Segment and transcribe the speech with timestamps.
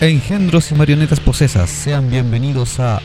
[0.00, 3.00] Engendros y marionetas posesas, sean bienvenidos a...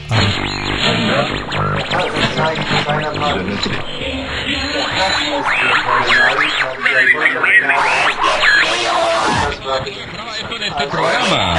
[10.80, 11.56] este programa.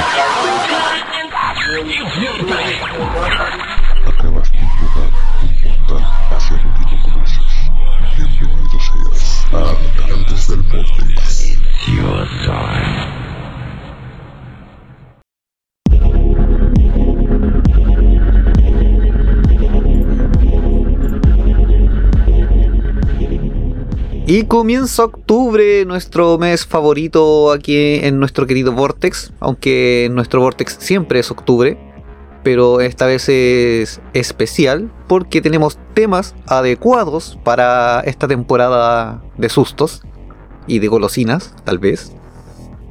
[4.07, 5.09] Acabas de invocar
[5.43, 7.51] un portal hacia lo que no conoces.
[8.17, 11.57] Bienvenido seas a Habitantes del Vortex.
[11.87, 12.90] Your time.
[24.31, 31.19] Y comienza octubre, nuestro mes favorito aquí en nuestro querido Vortex, aunque nuestro Vortex siempre
[31.19, 31.77] es octubre,
[32.41, 40.01] pero esta vez es especial porque tenemos temas adecuados para esta temporada de sustos
[40.65, 42.13] y de golosinas, tal vez,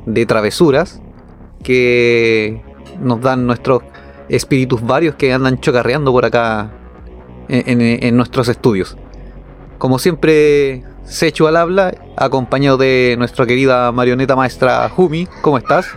[0.05, 1.01] de travesuras
[1.63, 2.63] que
[3.01, 3.83] nos dan nuestros
[4.29, 6.71] espíritus varios que andan chocarreando por acá
[7.49, 8.99] en, en- nuestros estudios.
[9.79, 15.27] Como siempre, Sechu al habla, acompañado de nuestra querida marioneta maestra Jumi.
[15.43, 15.89] ¿Cómo estás?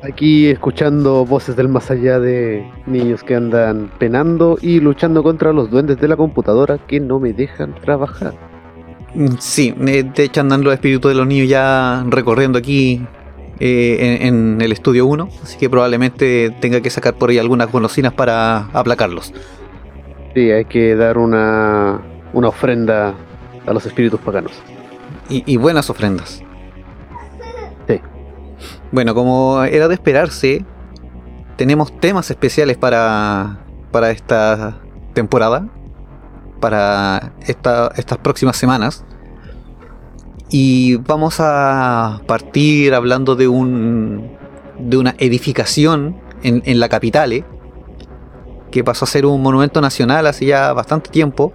[0.00, 5.70] Aquí escuchando voces del más allá de niños que andan penando y luchando contra los
[5.70, 8.34] duendes de la computadora que no me dejan trabajar.
[9.14, 13.04] Mm, Sí, eh, de hecho andan los espíritus de los niños ya recorriendo aquí
[13.58, 17.72] eh, en, en el estudio 1, así que probablemente tenga que sacar por ahí algunas
[17.72, 19.34] golosinas para aplacarlos.
[20.32, 22.00] Sí, hay que dar una,
[22.32, 23.14] una ofrenda
[23.66, 24.52] a los espíritus paganos.
[25.28, 26.42] Y, y buenas ofrendas.
[27.88, 28.00] Sí.
[28.90, 30.64] Bueno, como era de esperarse,
[31.56, 33.58] tenemos temas especiales para,
[33.90, 34.78] para esta
[35.14, 35.68] temporada,
[36.60, 39.04] para esta- estas próximas semanas.
[40.50, 44.36] Y vamos a partir hablando de un
[44.78, 47.44] de una edificación en, en la capital, ¿eh?
[48.70, 51.52] que pasó a ser un monumento nacional hace ya bastante tiempo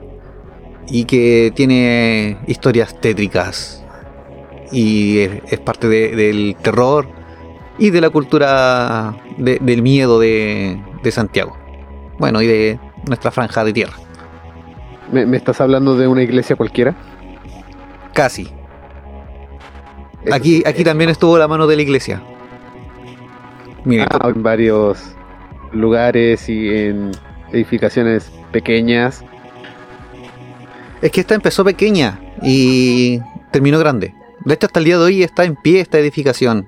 [0.87, 3.83] y que tiene historias tétricas
[4.71, 7.07] y es, es parte de- del terror
[7.77, 11.55] y de la cultura de- del miedo de, de Santiago.
[12.19, 13.93] Bueno, y de nuestra franja de tierra.
[15.11, 16.95] ¿Me, me estás hablando de una iglesia cualquiera?
[18.13, 18.49] Casi.
[20.31, 22.21] Aquí, aquí también estuvo la mano de la iglesia.
[24.09, 25.15] Ah, en varios
[25.71, 27.11] lugares y en
[27.53, 29.23] edificaciones pequeñas.
[31.01, 33.19] Es que esta empezó pequeña y
[33.51, 34.13] terminó grande.
[34.45, 36.67] De hecho, hasta el día de hoy está en pie esta edificación.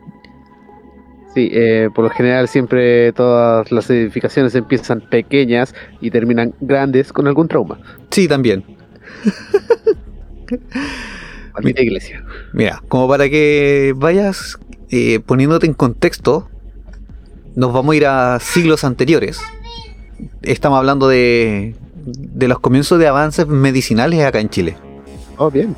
[1.34, 7.28] Sí, eh, por lo general siempre todas las edificaciones empiezan pequeñas y terminan grandes con
[7.28, 7.80] algún trauma.
[8.10, 8.64] Sí, también.
[11.54, 12.24] Maldita iglesia.
[12.54, 14.58] Mira, como para que vayas
[14.90, 16.50] eh, poniéndote en contexto,
[17.56, 19.40] nos vamos a ir a siglos anteriores.
[20.42, 21.76] Estamos hablando de,
[22.12, 24.78] de los comienzos de avances medicinales acá en Chile.
[25.38, 25.76] Oh, bien.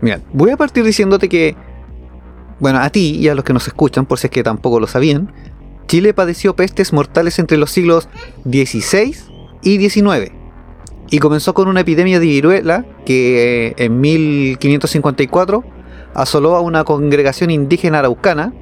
[0.00, 1.56] Mira, voy a partir diciéndote que,
[2.60, 4.86] bueno, a ti y a los que nos escuchan, por si es que tampoco lo
[4.86, 5.32] sabían,
[5.86, 8.08] Chile padeció pestes mortales entre los siglos
[8.44, 9.16] XVI
[9.62, 10.32] y XIX.
[11.10, 15.64] Y comenzó con una epidemia de viruela que eh, en 1554
[16.14, 18.54] asoló a una congregación indígena araucana,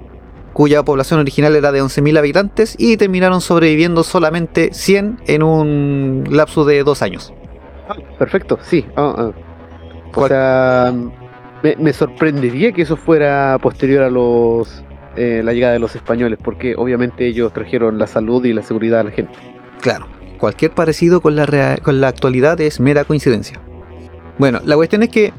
[0.52, 6.64] cuya población original era de 11.000 habitantes, y terminaron sobreviviendo solamente 100 en un lapso
[6.64, 7.32] de dos años.
[8.18, 8.86] Perfecto, sí.
[8.96, 9.30] ah, ah.
[10.14, 10.92] O sea,
[11.62, 16.38] me, me sorprendería que eso fuera posterior a los eh, la llegada de los españoles,
[16.42, 19.34] porque obviamente ellos trajeron la salud y la seguridad a la gente.
[19.82, 20.06] Claro,
[20.38, 23.60] cualquier parecido con la, con la actualidad es mera coincidencia.
[24.38, 25.34] Bueno, la cuestión es que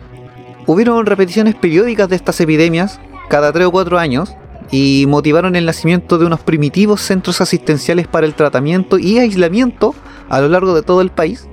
[0.68, 3.00] hubieron repeticiones periódicas de estas epidemias
[3.30, 4.36] cada 3 o 4 años
[4.74, 9.94] y motivaron el nacimiento de unos primitivos centros asistenciales para el tratamiento y aislamiento
[10.30, 11.48] a lo largo de todo el país.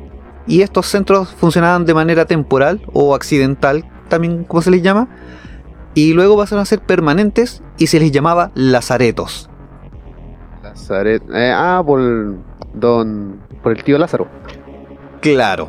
[0.46, 5.10] Y estos centros funcionaban de manera temporal o accidental, también como se les llama,
[5.92, 9.50] y luego pasaron a ser permanentes y se les llamaba lazaretos.
[10.62, 12.00] Lazaret, eh, ah, por
[12.72, 14.28] don, por el tío Lázaro.
[15.20, 15.68] Claro,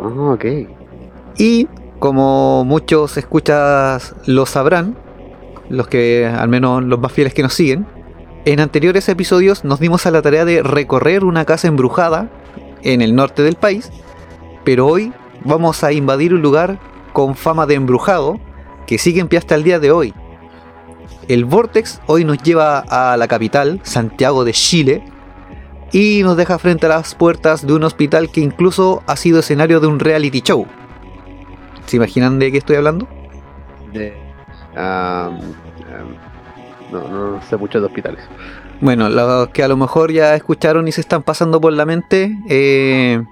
[0.00, 0.44] Ah, ok.
[1.36, 4.96] Y como muchos escuchas lo sabrán,
[5.68, 7.86] los que al menos los más fieles que nos siguen,
[8.44, 12.30] en anteriores episodios nos dimos a la tarea de recorrer una casa embrujada
[12.82, 13.90] en el norte del país,
[14.64, 15.12] pero hoy
[15.44, 16.78] vamos a invadir un lugar
[17.12, 18.38] con fama de embrujado
[18.86, 20.14] que sigue en pie hasta el día de hoy.
[21.28, 25.02] El Vortex hoy nos lleva a la capital, Santiago de Chile,
[25.92, 29.80] y nos deja frente a las puertas de un hospital que incluso ha sido escenario
[29.80, 30.66] de un reality show.
[31.86, 33.08] ¿Se imaginan de qué estoy hablando?
[33.92, 34.25] De,
[34.76, 35.32] no,
[37.08, 38.22] no sé mucho de hospitales.
[38.80, 42.36] Bueno, los que a lo mejor ya escucharon y se están pasando por la mente,
[42.48, 43.22] eh,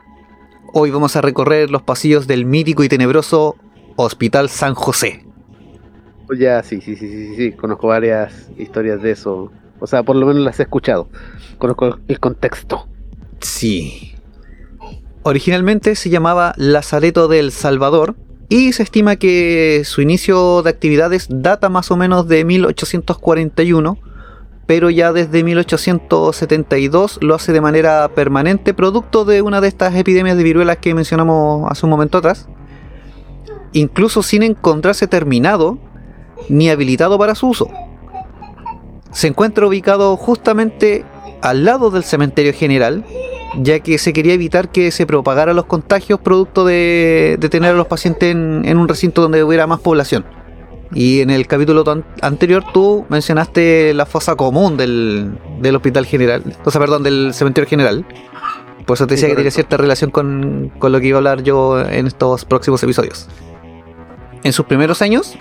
[0.72, 3.56] hoy vamos a recorrer los pasillos del mítico y tenebroso
[3.96, 5.24] Hospital San José.
[6.38, 9.52] Ya, sí, sí, sí, sí, sí, conozco varias historias de eso.
[9.78, 11.08] O sea, por lo menos las he escuchado.
[11.58, 12.88] Conozco el contexto.
[13.40, 14.14] Sí.
[15.22, 18.16] Originalmente se llamaba Lazareto del Salvador
[18.48, 23.98] y se estima que su inicio de actividades data más o menos de 1841,
[24.66, 30.36] pero ya desde 1872 lo hace de manera permanente, producto de una de estas epidemias
[30.36, 32.48] de viruelas que mencionamos hace un momento atrás,
[33.72, 35.78] incluso sin encontrarse terminado
[36.48, 37.68] ni habilitado para su uso.
[39.10, 41.04] Se encuentra ubicado justamente
[41.44, 43.04] al lado del cementerio general,
[43.58, 47.76] ya que se quería evitar que se propagaran los contagios producto de, de tener a
[47.76, 50.24] los pacientes en, en un recinto donde hubiera más población.
[50.94, 51.84] Y en el capítulo
[52.22, 57.68] anterior tú mencionaste la fosa común del, del hospital general, o sea, perdón, del cementerio
[57.68, 58.06] general.
[58.86, 59.54] Por eso te decía que tenía correcto.
[59.54, 63.28] cierta relación con, con lo que iba a hablar yo en estos próximos episodios.
[64.42, 65.36] En sus primeros años,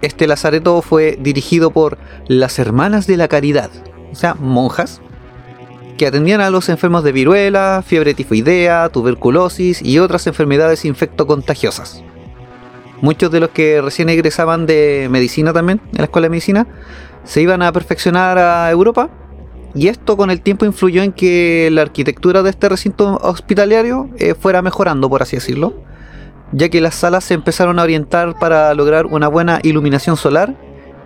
[0.00, 3.70] este lazareto fue dirigido por las Hermanas de la Caridad,
[4.12, 5.00] o sea, monjas,
[6.00, 12.02] que atendían a los enfermos de viruela, fiebre tifoidea, tuberculosis y otras enfermedades infectocontagiosas.
[13.02, 16.66] Muchos de los que recién egresaban de medicina también, en la escuela de medicina,
[17.24, 19.10] se iban a perfeccionar a Europa
[19.74, 24.34] y esto con el tiempo influyó en que la arquitectura de este recinto hospitalario eh,
[24.34, 25.82] fuera mejorando, por así decirlo,
[26.52, 30.56] ya que las salas se empezaron a orientar para lograr una buena iluminación solar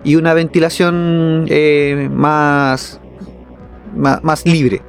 [0.05, 3.01] y una ventilación eh, más,
[3.95, 4.81] más, más libre.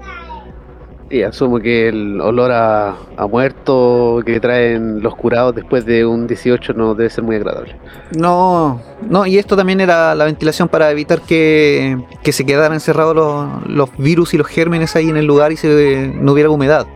[1.09, 6.27] Y asumo que el olor a, a muerto que traen los curados después de un
[6.27, 7.77] 18 no debe ser muy agradable.
[8.19, 13.15] No, no, y esto también era la ventilación para evitar que, que se quedaran encerrados
[13.15, 16.89] los, los virus y los gérmenes ahí en el lugar y se, no hubiera humedad.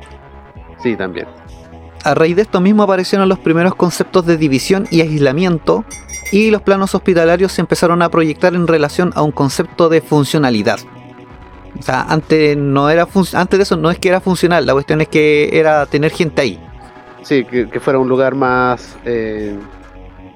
[0.83, 1.29] Sí, también.
[2.03, 5.85] A raíz de esto mismo aparecieron los primeros conceptos de división y aislamiento
[6.33, 10.79] y los planos hospitalarios se empezaron a proyectar en relación a un concepto de funcionalidad.
[11.79, 15.01] O sea, antes no era antes de eso no es que era funcional, la cuestión
[15.01, 16.61] es que era tener gente ahí.
[17.23, 19.57] Sí, que, que fuera un lugar más eh,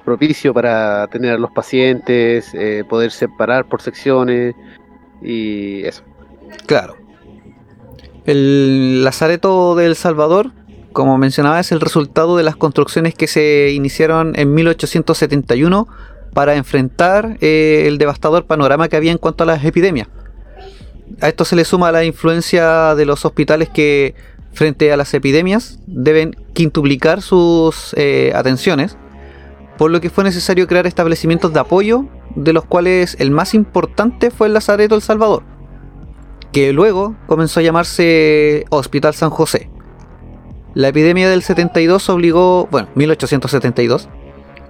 [0.05, 4.55] propicio para tener a los pacientes, eh, poder separar por secciones
[5.21, 6.03] y eso.
[6.67, 6.95] Claro.
[8.25, 10.51] El Lazareto del Salvador,
[10.93, 15.87] como mencionaba, es el resultado de las construcciones que se iniciaron en 1871
[16.33, 20.07] para enfrentar eh, el devastador panorama que había en cuanto a las epidemias.
[21.21, 24.15] A esto se le suma la influencia de los hospitales que,
[24.53, 28.97] frente a las epidemias, deben quintuplicar sus eh, atenciones,
[29.77, 32.05] por lo que fue necesario crear establecimientos de apoyo,
[32.35, 35.43] de los cuales el más importante fue el Lazareto del Salvador
[36.55, 39.69] que luego comenzó a llamarse Hospital San José.
[40.73, 44.07] La epidemia del 72 obligó, bueno, 1872,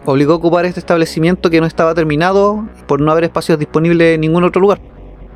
[0.03, 4.21] obligó a ocupar este establecimiento que no estaba terminado por no haber espacios disponibles en
[4.21, 4.81] ningún otro lugar.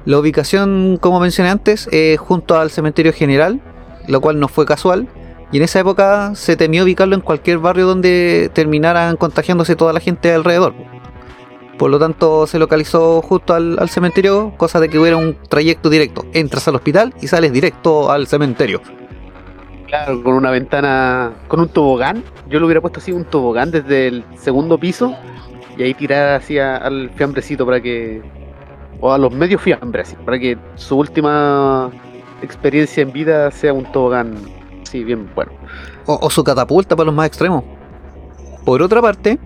[0.05, 3.59] La ubicación, como mencioné antes, es junto al cementerio general,
[4.07, 5.07] lo cual no fue casual,
[5.51, 9.99] y en esa época se temió ubicarlo en cualquier barrio donde terminaran contagiándose toda la
[9.99, 10.73] gente alrededor.
[11.77, 16.25] Por lo tanto, se localizó justo al, cementerio, cosa de que hubiera un trayecto directo.
[16.33, 18.81] Entras al hospital y sales directo al cementerio.
[19.87, 22.23] Claro, con una ventana, con un tobogán.
[22.49, 25.15] Yo lo hubiera puesto así, un tobogán desde el segundo piso
[25.77, 28.21] y ahí tirar así a- al fiambrecito para que.
[29.01, 31.91] O a los medios fiambres, así, para que su última
[32.41, 34.35] experiencia en vida sea un tobogán,
[34.83, 35.51] sí, bien bueno.
[36.06, 37.63] O, su catapulta para los más extremos.
[38.65, 39.39] Por otra parte,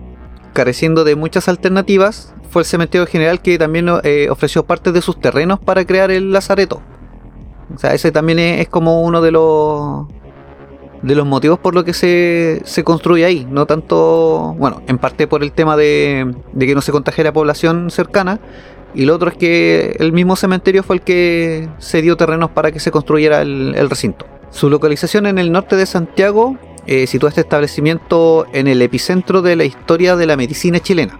[0.52, 5.20] careciendo de muchas alternativas, fue el cementerio general que también eh, ofreció parte de sus
[5.20, 6.80] terrenos para crear el lazareto.
[7.74, 10.06] O sea, ese también es, como uno de los
[11.02, 13.46] de los motivos por lo que se, se construye ahí.
[13.50, 17.32] No tanto, bueno, en parte por el tema de, de que no se contagie la
[17.32, 18.40] población cercana.
[18.94, 22.70] Y lo otro es que el mismo cementerio fue el que se dio terrenos para
[22.70, 24.26] que se construyera el, recinto.
[24.50, 29.56] Su localización en el norte de Santiago eh, sitúa este establecimiento en el epicentro de
[29.56, 31.18] la historia de la medicina chilena.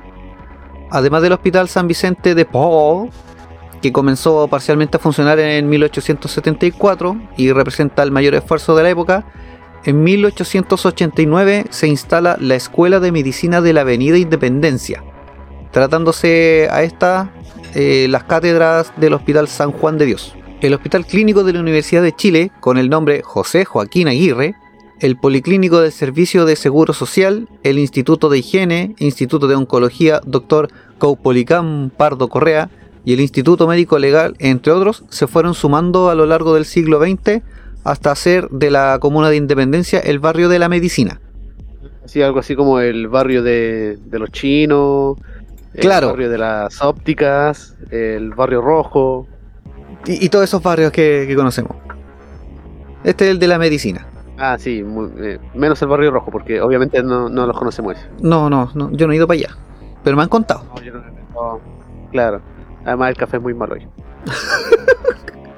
[0.91, 3.11] Además del Hospital San Vicente de Paul,
[3.83, 9.27] que comenzó parcialmente a funcionar en 1874 y representa el mayor esfuerzo de la época,
[9.85, 15.03] en 1889 se instala la Escuela de Medicina de la Avenida Independencia,
[15.73, 17.35] tratándose a esta
[17.75, 20.35] eh, las cátedras del Hospital San Juan de Dios.
[20.61, 24.55] El Hospital Clínico de la Universidad de Chile, con el nombre José Joaquín Aguirre,
[25.01, 30.71] el Policlínico del Servicio de Seguro Social, el Instituto de Higiene, Instituto de Oncología Dr.
[30.99, 32.71] Caupolicán Pardo Correa,
[33.05, 37.01] y el Instituto Médico Legal, entre otros, se fueron sumando a lo largo del siglo
[37.01, 37.43] XX
[37.85, 41.21] hasta hacer de la comuna de Independencia el barrio de la medicina.
[42.07, 45.19] Sí, algo así como el barrio de, de los chinos,
[45.81, 46.07] Claro.
[46.09, 49.27] el barrio de las ópticas, el barrio rojo.
[50.07, 51.77] Y, y todos esos barrios que, que conocemos.
[53.05, 54.07] Este es el de la medicina.
[54.39, 57.97] Ah, sí, muy- eh, menos el barrio rojo, porque obviamente no, no los conocemos.
[58.21, 59.57] No, no, no, yo no he ido para allá.
[60.03, 60.65] Pero me han contado.
[60.75, 61.01] No, yo no-
[61.35, 61.61] no.
[62.11, 62.41] Claro,
[62.85, 63.87] además el café es muy malo hoy.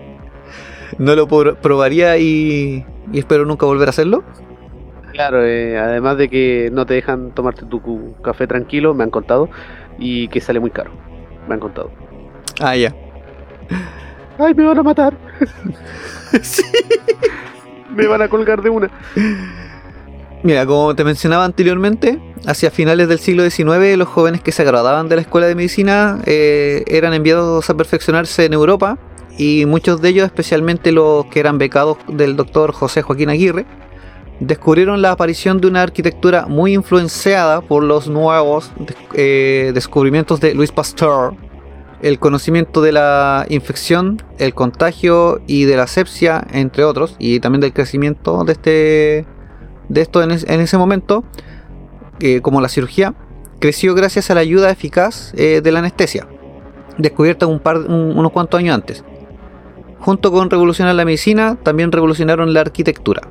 [0.99, 4.25] No lo probaría y, y espero nunca volver a hacerlo.
[5.13, 9.49] Claro, eh, además de que no te dejan tomarte tu café tranquilo, me han contado,
[9.99, 10.91] y que sale muy caro,
[11.49, 11.91] me han contado.
[12.61, 12.95] Ah, ya.
[14.39, 15.17] ¡Ay, me van a matar!
[17.97, 18.91] Me van a colgar de una.
[20.43, 25.09] Mira, como te mencionaba anteriormente, hacia finales del siglo XIX los jóvenes que se graduaban
[25.09, 28.99] de la escuela de medicina eh, eran enviados a perfeccionarse en Europa
[29.39, 33.67] y muchos de ellos, especialmente los que eran becados del doctor José Joaquín Aguirre,
[34.41, 38.71] descubrieron la aparición de una arquitectura muy influenciada por los nuevos
[39.15, 41.33] eh, descubrimientos de Louis Pasteur,
[42.03, 47.61] el conocimiento de la infección, el contagio y de la sepsia, entre otros, y también
[47.63, 49.27] del crecimiento de este
[49.89, 51.25] de esto en, es- en ese momento,
[52.19, 53.15] que como la cirugía,
[53.61, 56.27] creció gracias a la ayuda eficaz eh, de la anestesia,
[56.99, 59.05] descubierta un par, un- unos cuantos años antes.
[60.01, 63.23] Junto con revolucionar la medicina, también revolucionaron la arquitectura.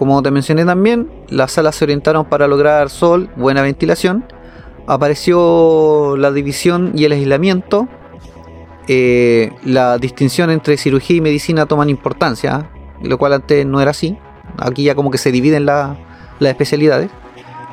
[0.00, 4.24] Como te mencioné también, las salas se orientaron para lograr sol, buena ventilación.
[4.86, 7.86] Apareció la división y el aislamiento.
[8.88, 12.70] Eh, la distinción entre cirugía y medicina toman importancia,
[13.02, 14.16] lo cual antes no era así.
[14.56, 15.98] Aquí ya como que se dividen la-
[16.38, 17.10] las especialidades.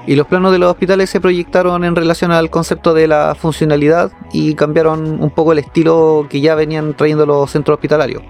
[0.06, 4.12] Y los planos de los hospitales se proyectaron en relación al concepto de la funcionalidad
[4.34, 8.22] y cambiaron un poco el estilo que ya venían trayendo los centros hospitalarios.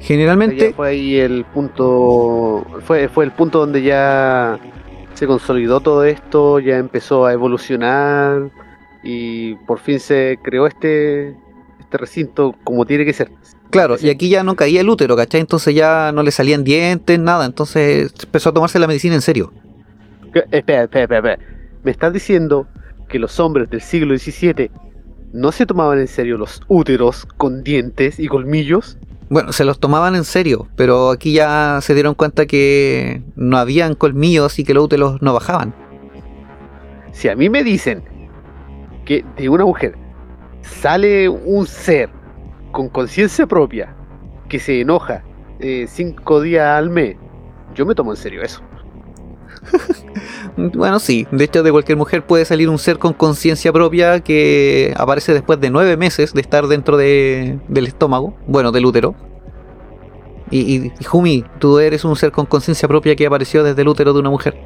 [0.00, 4.58] Generalmente, fue ahí el punto, fue, fue el punto donde ya
[5.14, 8.50] se consolidó todo esto, ya empezó a evolucionar
[9.02, 11.36] y por fin se creó este,
[11.78, 13.30] este recinto como tiene que ser.
[13.68, 15.42] claro, y aquí ya no caía el útero, ¿cachai?
[15.42, 17.44] Entonces ya no le salían dientes, nada.
[17.44, 19.52] Entonces empezó a tomarse la medicina en serio.
[20.32, 20.44] ¿Qué?
[20.50, 21.38] Espera, espera, espera, espera.
[21.82, 22.66] ¿Me estás diciendo
[23.08, 24.70] que los hombres del siglo XVII
[25.32, 28.96] no se tomaban en serio los úteros con dientes y colmillos?
[29.30, 33.94] Bueno, se los tomaban en serio, pero aquí ya se dieron cuenta que no habían
[33.94, 35.72] colmillos y que los úteros no bajaban.
[37.12, 38.02] Si a mí me dicen
[39.04, 39.94] que de una mujer
[40.62, 42.10] sale un ser
[42.72, 43.94] con conciencia propia
[44.48, 45.22] que se enoja
[45.60, 47.16] eh, cinco días al mes,
[47.76, 48.60] yo me tomo en serio eso.
[50.56, 54.92] Bueno, sí, de hecho de cualquier mujer puede salir un ser con conciencia propia que
[54.96, 59.14] aparece después de nueve meses de estar dentro de- del estómago, bueno, del útero.
[60.50, 63.88] Y, y, y, Jumi, tú eres un ser con conciencia propia que apareció desde el
[63.88, 64.58] útero de una mujer.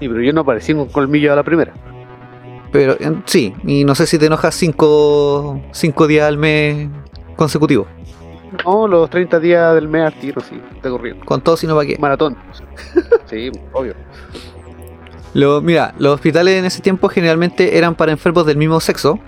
[0.00, 1.72] Sí, pero yo no aparecí con colmillo a la primera.
[2.72, 6.88] Pero eh, sí, y no sé si te enojas cinco, cinco días al mes
[7.36, 7.86] consecutivos.
[8.64, 11.24] No, los 30 días del mes al tiro, sí, de corriendo.
[11.24, 11.96] Con todo, sino para qué.
[11.98, 12.36] Maratón.
[13.26, 13.94] Sí, obvio.
[15.32, 19.18] Lo- mira, los hospitales en ese tiempo generalmente eran para enfermos del mismo sexo.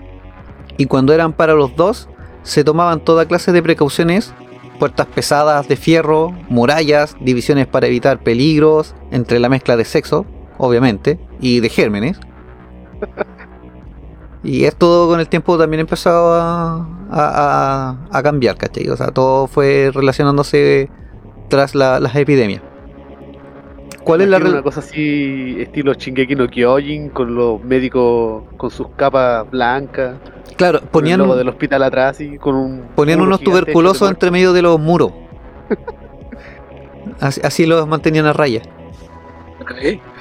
[0.77, 2.07] Y cuando eran para los dos,
[2.43, 4.33] se tomaban toda clase de precauciones.
[4.77, 10.25] Puertas pesadas de fierro, murallas, divisiones para evitar peligros entre la mezcla de sexo,
[10.57, 12.19] obviamente, y de gérmenes.
[14.45, 18.87] Y esto con el tiempo también empezó a, a- a- a cambiar, ¿cachai?
[18.89, 20.89] O sea, todo fue relacionándose
[21.49, 22.61] tras la- las epidemias.
[24.03, 28.89] ¿Cuál es la una cosa así, estilo Shingeki no Kyojin, con los médicos con sus
[28.95, 30.17] capas blancas,
[30.57, 32.81] Claro, con el ponían, logo del hospital atrás y con un...
[32.95, 35.11] ponían unos tuberculosos entre medio de los muros.
[37.19, 38.61] Así, así los mantenían a raya.
[39.59, 40.14] muertos.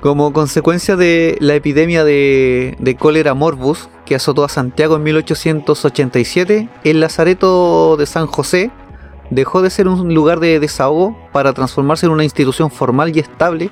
[0.00, 6.68] Como consecuencia de la epidemia de, de cólera morbus que azotó a Santiago en 1887,
[6.84, 8.70] el Lazareto de San José
[9.30, 13.70] dejó de ser un lugar de desahogo para transformarse en una institución formal y estable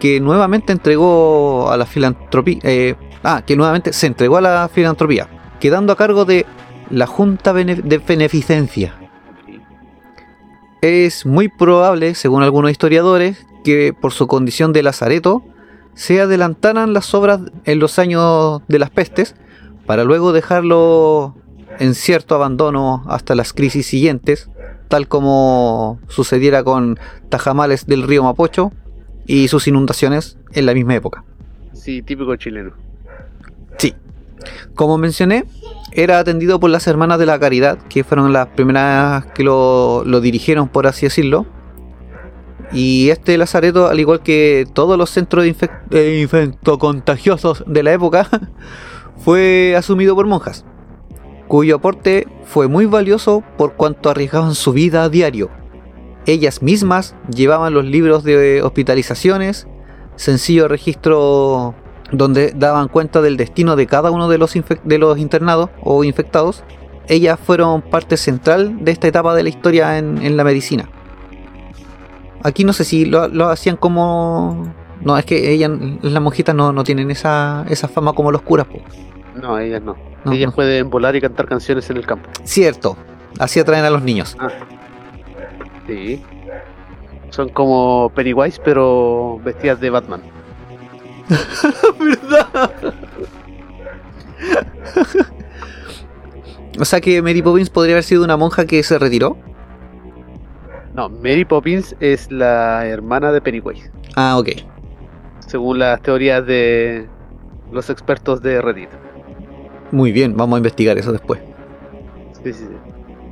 [0.00, 5.28] que nuevamente entregó a la filantropía, eh, ah, que nuevamente se entregó a la filantropía,
[5.60, 6.46] quedando a cargo de
[6.90, 8.94] la Junta de Beneficencia.
[10.80, 15.42] Es muy probable, según algunos historiadores, que por su condición de lazareto
[15.94, 19.34] se adelantaran las obras en los años de las pestes
[19.86, 21.34] para luego dejarlo
[21.78, 24.50] en cierto abandono hasta las crisis siguientes,
[24.88, 28.72] tal como sucediera con Tajamales del río Mapocho
[29.26, 31.24] y sus inundaciones en la misma época.
[31.72, 32.72] Sí, típico chileno.
[33.78, 33.94] Sí,
[34.74, 35.44] Como mencioné,
[35.92, 40.20] era atendido por las Hermanas de la Caridad, que fueron las primeras que lo, lo
[40.20, 41.46] dirigieron, por así decirlo.
[42.72, 45.54] Y este lazareto, al igual que todos los centros de
[45.90, 48.28] eh, infectocontagiosos de la época,
[49.24, 50.64] fue asumido por monjas,
[51.48, 55.50] cuyo aporte fue muy valioso por cuanto arriesgaban su vida a diario.
[56.26, 59.66] Ellas mismas llevaban los libros de hospitalizaciones,
[60.16, 61.74] sencillo registro
[62.12, 66.62] donde daban cuenta del destino de cada uno de los, internados o infectados.
[67.08, 70.88] Ellas fueron parte central de esta etapa de la historia en la medicina.
[72.42, 74.72] Aquí no sé si lo, lo hacían como...
[75.02, 75.70] No, es que ellas,
[76.02, 78.66] las monjitas no, no tienen esa, esa fama como los curas.
[78.66, 78.78] po.
[79.40, 79.96] No, ellas no.
[80.24, 80.54] No, ellas no.
[80.54, 82.28] pueden volar y cantar canciones en el campo.
[82.44, 82.96] Cierto,
[83.38, 84.36] así atraen a los niños.
[85.86, 86.22] Sí.
[87.30, 90.22] Son como Pennywise, pero vestidas de Batman.
[91.98, 92.70] ¿Verdad?
[96.78, 99.38] o sea que Mary Poppins podría haber sido una monja que se retiró.
[100.94, 104.48] No, Mary Poppins es la hermana de Pennywise, Ah, ok.
[105.46, 107.06] según las teorías de
[107.72, 108.88] los expertos de Reddit.
[109.92, 111.40] Muy bien, vamos a investigar eso después.
[112.42, 112.76] Sí, sí, sí.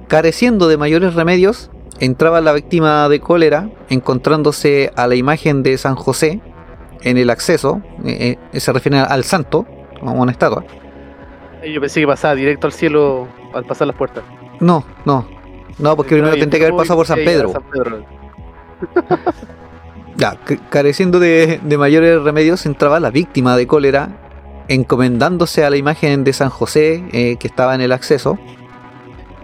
[0.08, 5.94] Careciendo de mayores remedios, entraba la víctima de cólera, encontrándose a la imagen de San
[5.96, 6.40] José
[7.02, 9.66] en el acceso, eh, eh, se refiere al santo,
[10.00, 10.64] como una estatua.
[11.66, 14.22] Yo pensé que pasaba directo al cielo al pasar las puertas.
[14.60, 15.28] No, no,
[15.78, 17.52] no, porque primero tendría que haber pasado por San Pedro.
[17.52, 18.04] San Pedro.
[20.18, 20.36] Ya,
[20.68, 24.18] careciendo de, de mayores remedios, entraba la víctima de cólera,
[24.66, 28.36] encomendándose a la imagen de San José eh, que estaba en el acceso,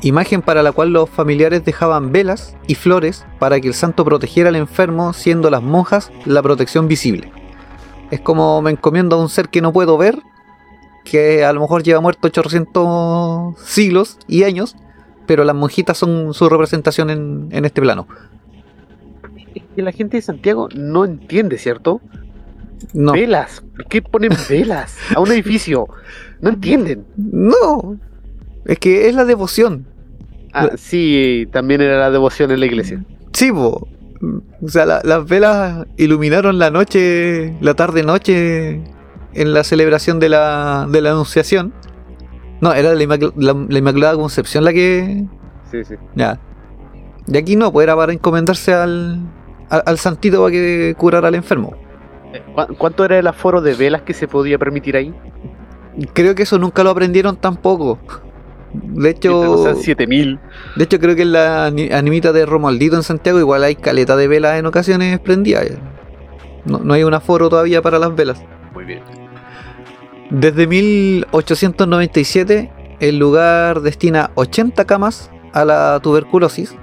[0.03, 4.49] imagen para la cual los familiares dejaban velas y flores para que el santo protegiera
[4.49, 7.31] al enfermo, siendo las monjas la protección visible.
[8.11, 10.19] Es como me encomiendo a un ser que no puedo ver,
[11.05, 14.77] que a lo mejor lleva muerto 800 siglos y años,
[15.27, 18.07] pero las monjitas son su representación en, en este plano.
[19.55, 22.01] Es que la gente de Santiago no entiende, ¿cierto?
[22.93, 23.13] No.
[23.13, 23.63] Velas.
[23.77, 25.87] ¿Por qué ponen velas a un edificio?
[26.41, 27.05] No entienden.
[27.17, 27.99] No,
[28.67, 29.87] es que es la devoción.
[30.53, 33.03] Ah, sí, también era la devoción en la iglesia.
[33.33, 33.89] Sí, po.
[34.63, 38.83] O sea, la- las velas iluminaron la noche, la tarde-noche
[39.35, 41.73] en la celebración de la, de la Anunciación.
[42.65, 45.23] No, era la, Inmacul- la- la Inmaculada Concepción la que.
[45.71, 45.95] Sí, sí.
[46.15, 46.41] Ya.
[47.27, 49.21] Y aquí no, pues era para encomendarse al,
[49.69, 51.75] al, al santito para que curara al enfermo.
[52.33, 55.15] Eh, ¿cu- ¿Cuánto era el aforo de velas que se podía permitir ahí?
[56.15, 57.99] Creo que eso nunca lo aprendieron tampoco.
[58.73, 60.41] De hecho, O sea, 7000.
[60.75, 64.17] De hecho, creo que en la ani- animita de Romualdito en Santiago igual hay caleta
[64.17, 65.67] de velas en ocasiones prendidas.
[66.65, 68.43] No, no hay un aforo todavía para las velas.
[68.73, 69.03] Muy bien.
[70.31, 76.75] Desde 1897, el lugar destina 80 camas a la tuberculosis,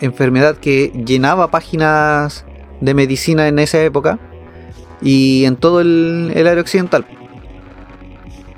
[0.00, 2.46] enfermedad que llenaba páginas
[2.80, 4.18] de medicina en esa época
[5.02, 7.04] y en todo el, el área occidental.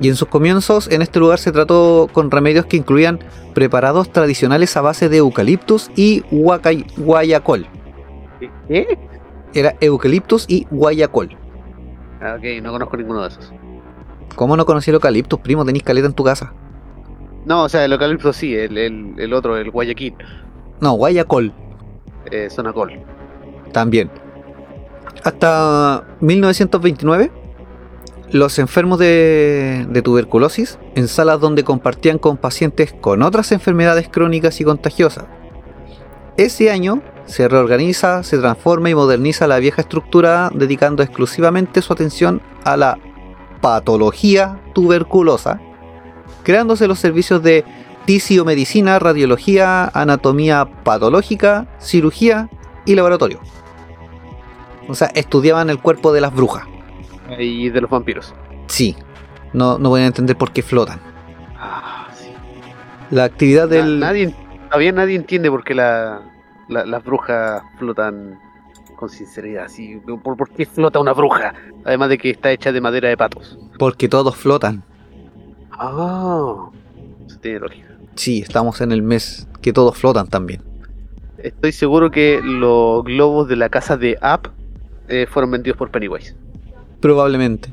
[0.00, 3.20] Y en sus comienzos, en este lugar se trató con remedios que incluían
[3.54, 7.66] preparados tradicionales a base de eucaliptus y guayacol.
[8.68, 8.98] ¿Qué?
[9.52, 11.37] Era eucaliptus y guayacol.
[12.20, 13.52] Ah, ok, no conozco ninguno de esos.
[14.40, 15.66] ¿Cómo no conocí el eucaliptus, primo?
[15.66, 16.55] Tenéis caleta en tu casa.
[17.44, 20.14] No, o sea, el eucalipto sí, el, el, el otro, el Guayaquil,
[20.81, 21.53] No, guayacol.
[22.31, 22.90] eh, Sonacol.
[23.70, 24.11] También.
[25.24, 27.31] Hasta 1929,
[28.33, 34.59] los enfermos de, de tuberculosis, en salas donde compartían con pacientes con otras enfermedades crónicas
[34.62, 35.26] y contagiosas.
[36.38, 42.40] Ese año se reorganiza, se transforma y moderniza la vieja estructura, dedicando exclusivamente su atención
[42.64, 42.96] a la
[43.60, 45.60] patología tuberculosa,
[46.42, 47.64] creándose los servicios de
[48.06, 52.48] tisiomedicina, radiología, anatomía patológica, cirugía
[52.86, 53.40] y laboratorio.
[54.88, 56.64] O sea, estudiaban el cuerpo de las brujas.
[57.38, 58.34] Y de los vampiros.
[58.66, 58.96] Sí,
[59.52, 60.98] no, no voy a entender por qué flotan.
[61.56, 62.32] Ah, sí.
[63.10, 64.00] La actividad del...
[64.00, 64.34] nadie,
[64.68, 66.22] todavía nadie entiende por qué la,
[66.68, 68.40] la- las brujas flotan
[69.00, 69.64] con sinceridad.
[69.64, 71.54] Así, ¿por, por qué flota una bruja?
[71.84, 73.58] Además de que está hecha de madera de patos.
[73.78, 74.84] Porque todos flotan.
[75.72, 76.68] Ah,
[77.26, 77.96] eso tiene lógica.
[78.14, 80.62] Sí, estamos en el mes que todos flotan también.
[81.38, 84.48] Estoy seguro que los globos de la casa de App
[85.08, 86.36] eh, fueron vendidos por Pennywise.
[87.00, 87.70] Probablemente.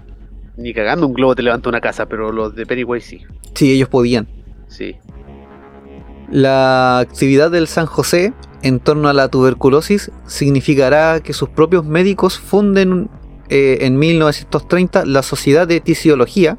[0.56, 3.26] Ni cagando un globo te levanta una casa, pero los de Pennywise sí.
[3.54, 4.28] Sí, ellos podían.
[4.68, 4.96] Sí.
[6.32, 12.40] La actividad del San José en torno a la tuberculosis significará que sus propios médicos
[12.40, 13.10] funden
[13.50, 16.58] eh, en 1930 la Sociedad de Tisiología,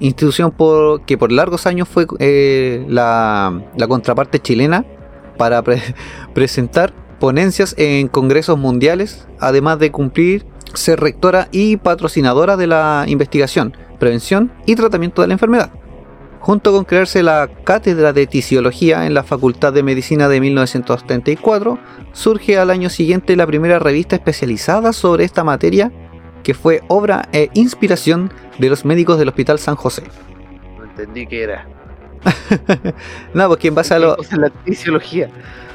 [0.00, 0.52] institución
[1.06, 4.84] que por largos años fue eh, la, contraparte chilena
[5.38, 5.82] para pre-
[6.34, 13.74] presentar ponencias en congresos mundiales, además de cumplir ser rectora y patrocinadora de la investigación,
[13.98, 15.70] prevención y tratamiento de la enfermedad.
[16.46, 21.76] Junto con crearse la cátedra de tisiología en la Facultad de Medicina de 1934,
[22.12, 25.90] surge al año siguiente la primera revista especializada sobre esta materia,
[26.44, 30.04] que fue obra e inspiración de los médicos del Hospital San José.
[30.78, 31.66] No entendí qué era.
[33.34, 35.28] No, porque en base a lo, ¿Qué cosa es la fisiología.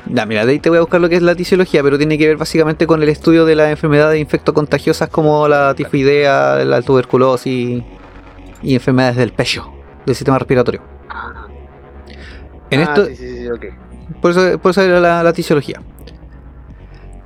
[0.10, 2.18] Ya, mira, de ahí te voy a buscar lo que es la tisiología, pero tiene
[2.18, 7.84] que ver básicamente con el estudio de las enfermedades infectocontagiosas como la tifoidea, la tuberculosis
[8.64, 9.70] y enfermedades del pecho,
[10.06, 10.82] del sistema respiratorio.
[12.70, 13.66] En Ah, esto, Sí, sí, sí, ok.
[14.22, 15.82] por eso, por eso era la, la tisiología.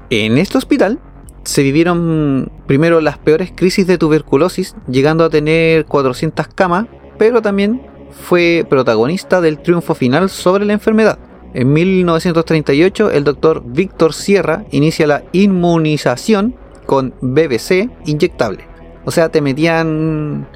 [0.09, 0.99] En este hospital
[1.43, 7.81] se vivieron primero las peores crisis de tuberculosis, llegando a tener 400 camas, pero también
[8.11, 11.19] fue protagonista del triunfo final sobre la enfermedad.
[11.53, 18.67] En 1938, el doctor Víctor Sierra inicia la inmunización con BBC inyectable.
[19.05, 20.47] O sea, te metían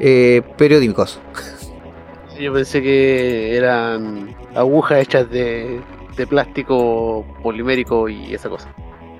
[0.00, 1.20] eh, periódicos.
[2.36, 5.80] Sí, Yo pensé que eran agujas hechas de,
[6.16, 8.68] de plástico polimérico y esa cosa.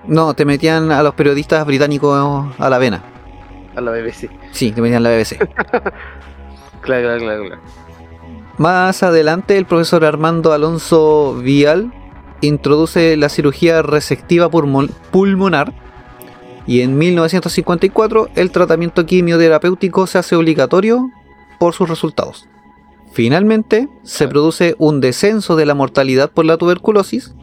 [0.06, 3.02] No, te metían a los periodistas británicos a la vena.
[3.74, 4.28] A la BBC.
[4.52, 5.38] Sí, te metían la BBC.
[6.80, 7.44] Claro, claro, claro.
[7.46, 7.62] claro.
[8.58, 11.92] Más adelante, el profesor Armando Alonso Vial
[12.42, 15.72] introduce la cirugía resectiva pulmo- pulmonar
[16.66, 21.10] y en 1954 el tratamiento quimioterapéutico se hace obligatorio
[21.58, 22.48] por sus resultados.
[23.12, 27.34] Finalmente, se produce un descenso de la mortalidad por la tuberculosis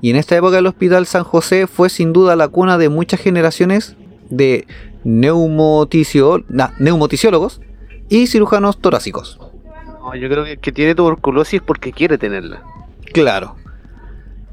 [0.00, 3.20] y en esta época el Hospital San José fue sin duda la cuna de muchas
[3.20, 3.96] generaciones
[4.30, 4.66] de
[5.04, 7.60] na- neumotisiólogos
[8.08, 9.38] y cirujanos torácicos.
[10.00, 12.62] No, yo creo que el que tiene tuberculosis es porque quiere tenerla.
[13.12, 13.56] Claro.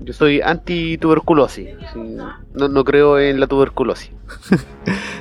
[0.03, 1.69] Yo soy anti-tuberculosis.
[1.95, 4.11] No, no creo en la tuberculosis.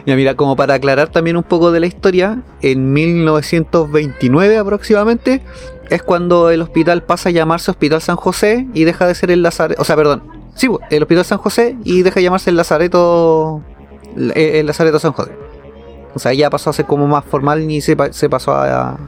[0.06, 5.42] Ya mira, como para aclarar también un poco de la historia, en 1929 aproximadamente
[5.90, 9.42] es cuando el hospital pasa a llamarse Hospital San José y deja de ser el
[9.42, 10.22] Lazareto, o sea, perdón,
[10.54, 13.62] sí, bu, el Hospital San José y deja de llamarse el Lazareto,
[14.16, 15.32] el Lazareto San José.
[16.14, 18.98] O sea, ya pasó a ser como más formal y se, se pasó a,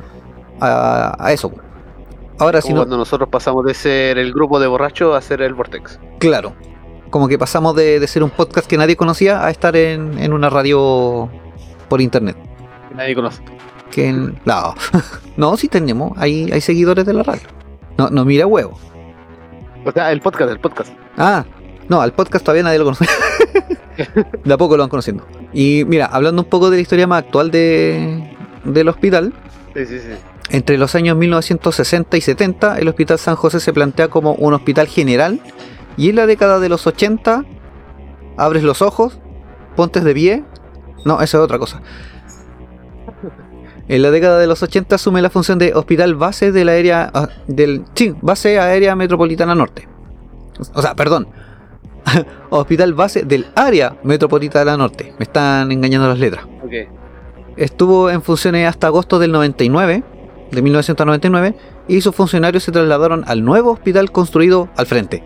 [0.61, 1.53] a, a eso.
[2.43, 5.43] Ahora Como si no, cuando nosotros pasamos de ser el grupo de borrachos a ser
[5.43, 5.99] el Vortex.
[6.19, 6.55] claro,
[7.11, 10.33] como que pasamos de, de ser un podcast que nadie conocía a estar en, en
[10.33, 11.29] una radio
[11.89, 12.37] por internet.
[12.89, 13.43] que Nadie conoce.
[13.91, 14.75] que en- no,
[15.37, 17.43] no, sí tenemos, hay, hay seguidores de la radio.
[17.99, 18.79] No, no mira huevo.
[19.85, 20.91] O sea, el podcast, el podcast.
[21.19, 21.45] Ah,
[21.89, 23.05] no, al podcast todavía nadie lo conoce.
[24.45, 25.27] de a poco lo van conociendo.
[25.53, 29.33] Y mira, hablando un poco de la historia más actual de, del hospital,
[29.75, 30.09] Sí, sí, sí.
[30.53, 34.87] Entre los años 1960 y 70, el Hospital San José se plantea como un hospital
[34.87, 35.41] general.
[35.97, 37.47] Y en la década de los 80,
[38.37, 39.19] abres los ojos,
[39.77, 40.45] pontes de pie.
[41.07, 41.81] No, eso es otra cosa.
[43.88, 47.11] En la década de los 80 asume la función de hospital base de la área
[47.15, 49.88] ah, del sí, base aérea metropolitana norte.
[50.75, 51.29] O sea, perdón.
[52.51, 55.15] hospital base del área metropolitana norte.
[55.19, 56.45] Me están engañando las letras.
[56.62, 56.73] Ok.
[57.57, 60.03] Estuvo en funciones hasta agosto del 99,
[60.53, 61.57] de 1999,
[61.88, 65.25] y sus funcionarios se trasladaron al nuevo hospital construido al frente.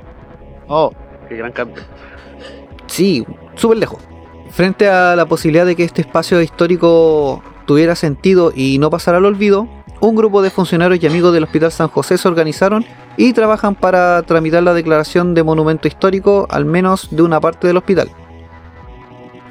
[0.68, 0.92] Oh,
[1.28, 1.82] qué gran cambio.
[2.86, 4.00] Sí, súper lejos.
[4.50, 9.24] Frente a la posibilidad de que este espacio histórico tuviera sentido y no pasara al
[9.26, 9.68] olvido,
[10.00, 12.84] un grupo de funcionarios y amigos del Hospital San José se organizaron
[13.16, 17.78] y trabajan para tramitar la declaración de monumento histórico al menos de una parte del
[17.78, 18.10] hospital.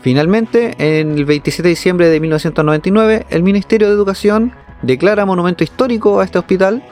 [0.01, 4.53] Finalmente, en el 27 de diciembre de 1999, el Ministerio de Educación
[4.85, 6.83] declara monumento histórico a este hospital,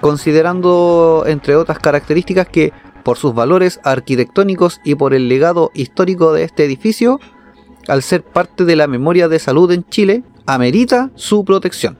[0.00, 6.44] considerando, entre otras características, que por sus valores arquitectónicos y por el legado histórico de
[6.44, 7.20] este edificio,
[7.86, 11.96] al ser parte de la memoria de salud en Chile, amerita su protección.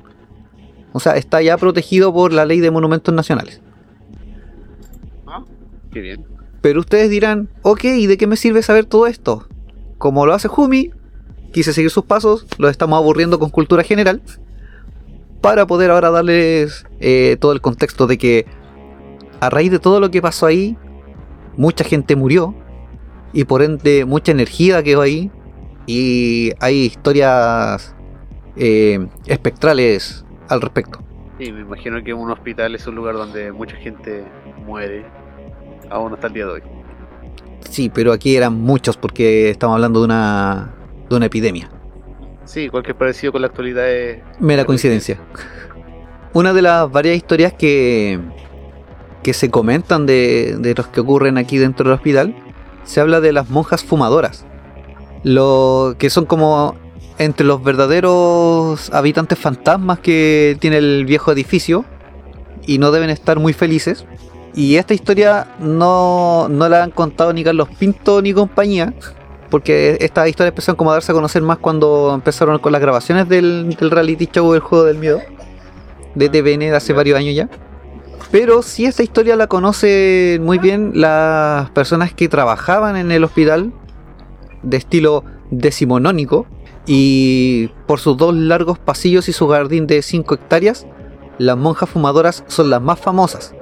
[0.93, 3.61] O sea, está ya protegido por la ley de monumentos nacionales.
[5.27, 5.45] Ah,
[5.93, 6.27] qué bien.
[6.61, 9.47] Pero ustedes dirán, ok, ¿y de qué me sirve saber todo esto?
[9.97, 10.91] Como lo hace Jumi,
[11.53, 14.23] quise seguir sus pasos, los estamos aburriendo con cultura general,
[15.41, 18.47] para poder ahora darles eh, todo el contexto de que
[19.41, 20.77] a raíz de todo lo que pasó ahí,
[21.57, 22.55] mucha gente murió,
[23.33, 25.31] y por ende mucha energía quedó ahí,
[25.87, 27.95] y hay historias
[28.57, 31.01] eh, espectrales al respecto.
[31.39, 34.25] Sí, me imagino que un hospital es un lugar donde mucha gente
[34.67, 35.05] muere,
[35.89, 36.63] aún hasta el día de hoy.
[37.71, 40.75] Sí, pero aquí eran muchos porque estamos hablando de una,
[41.09, 41.71] de una epidemia.
[42.49, 44.23] Sí, cualquier parecido con la actualidad es.
[44.41, 45.19] Mera coincidencia.
[46.33, 48.19] Una de las varias historias que,
[49.23, 52.35] que se comentan de, de los que ocurren aquí dentro del hospital,
[52.85, 54.47] se habla de las monjas fumadoras.
[55.25, 56.75] Lo que son como
[57.19, 61.85] entre los verdaderos habitantes fantasmas que tiene el viejo edificio
[62.67, 64.07] y no deben estar muy felices.
[64.55, 68.95] Y esta historia no, no la han contado ni Carlos Pinto ni compañía,
[69.51, 73.29] porque estas historias empezaron como a darse a conocer más cuando empezaron con las grabaciones
[73.29, 75.21] del, del reality show El Juego del Miedo,
[76.15, 77.49] de TVN de hace varios años ya.
[78.31, 83.73] Pero sí esta historia la conocen muy bien las personas que trabajaban en el hospital
[84.63, 86.47] de estilo decimonónico
[86.87, 90.87] y por sus dos largos pasillos y su jardín de 5 hectáreas,
[91.39, 93.55] las monjas fumadoras son las más famosas.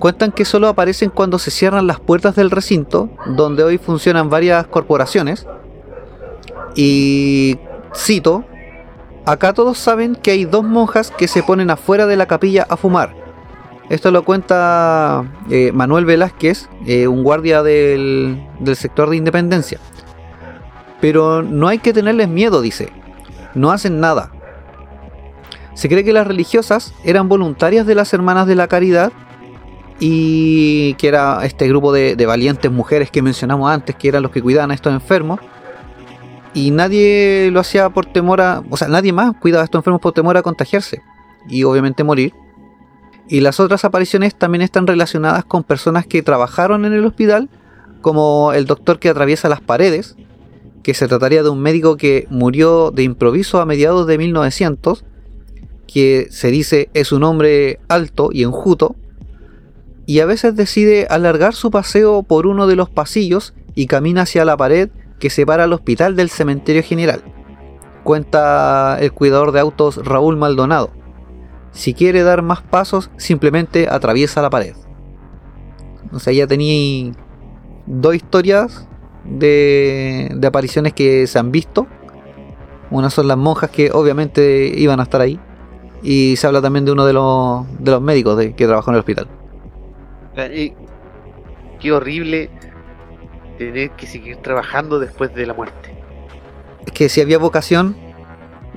[0.00, 4.66] Cuentan que solo aparecen cuando se cierran las puertas del recinto, donde hoy funcionan varias
[4.66, 5.46] corporaciones.
[6.74, 7.58] Y
[7.94, 8.46] cito,
[9.26, 12.78] acá todos saben que hay dos monjas que se ponen afuera de la capilla a
[12.78, 13.14] fumar.
[13.90, 19.80] Esto lo cuenta eh, Manuel Velázquez, eh, un guardia del, del sector de Independencia.
[21.02, 22.90] Pero no hay que tenerles miedo, dice.
[23.54, 24.32] No hacen nada.
[25.74, 29.12] Se cree que las religiosas eran voluntarias de las Hermanas de la Caridad
[30.00, 34.40] y que era este grupo de, valientes mujeres que mencionamos antes, que eran los que
[34.40, 35.40] cuidaban a estos enfermos.
[36.54, 38.62] Y nadie lo hacía por temor a...
[38.70, 41.02] O sea, nadie más cuidaba a estos enfermos por temor a contagiarse
[41.48, 42.32] y obviamente morir.
[43.28, 47.48] Y las otras apariciones también están relacionadas con personas que trabajaron en el hospital,
[48.00, 50.16] como el doctor que atraviesa las paredes,
[50.82, 55.04] que se trataría de un médico que murió de improviso a mediados de 1900,
[55.86, 58.96] que se dice es un hombre alto y enjuto,
[60.06, 64.44] y a veces decide alargar su paseo por uno de los pasillos y camina hacia
[64.44, 67.22] la pared que separa el hospital del cementerio general.
[68.02, 70.90] Cuenta el cuidador de autos Raúl Maldonado.
[71.72, 74.74] Si quiere dar más pasos, simplemente atraviesa la pared.
[76.12, 76.48] O sea, ya
[77.86, 78.88] dos historias
[79.24, 81.86] de, apariciones que se han visto.
[82.90, 85.38] Una son las monjas que obviamente iban a estar ahí.
[86.02, 89.39] Y se habla también de uno de los, médicos que trabajó en el hospital.
[90.54, 90.72] Y
[91.80, 92.50] qué horrible
[93.58, 95.94] tener que seguir trabajando después de la muerte.
[96.86, 97.96] Es que si había vocación,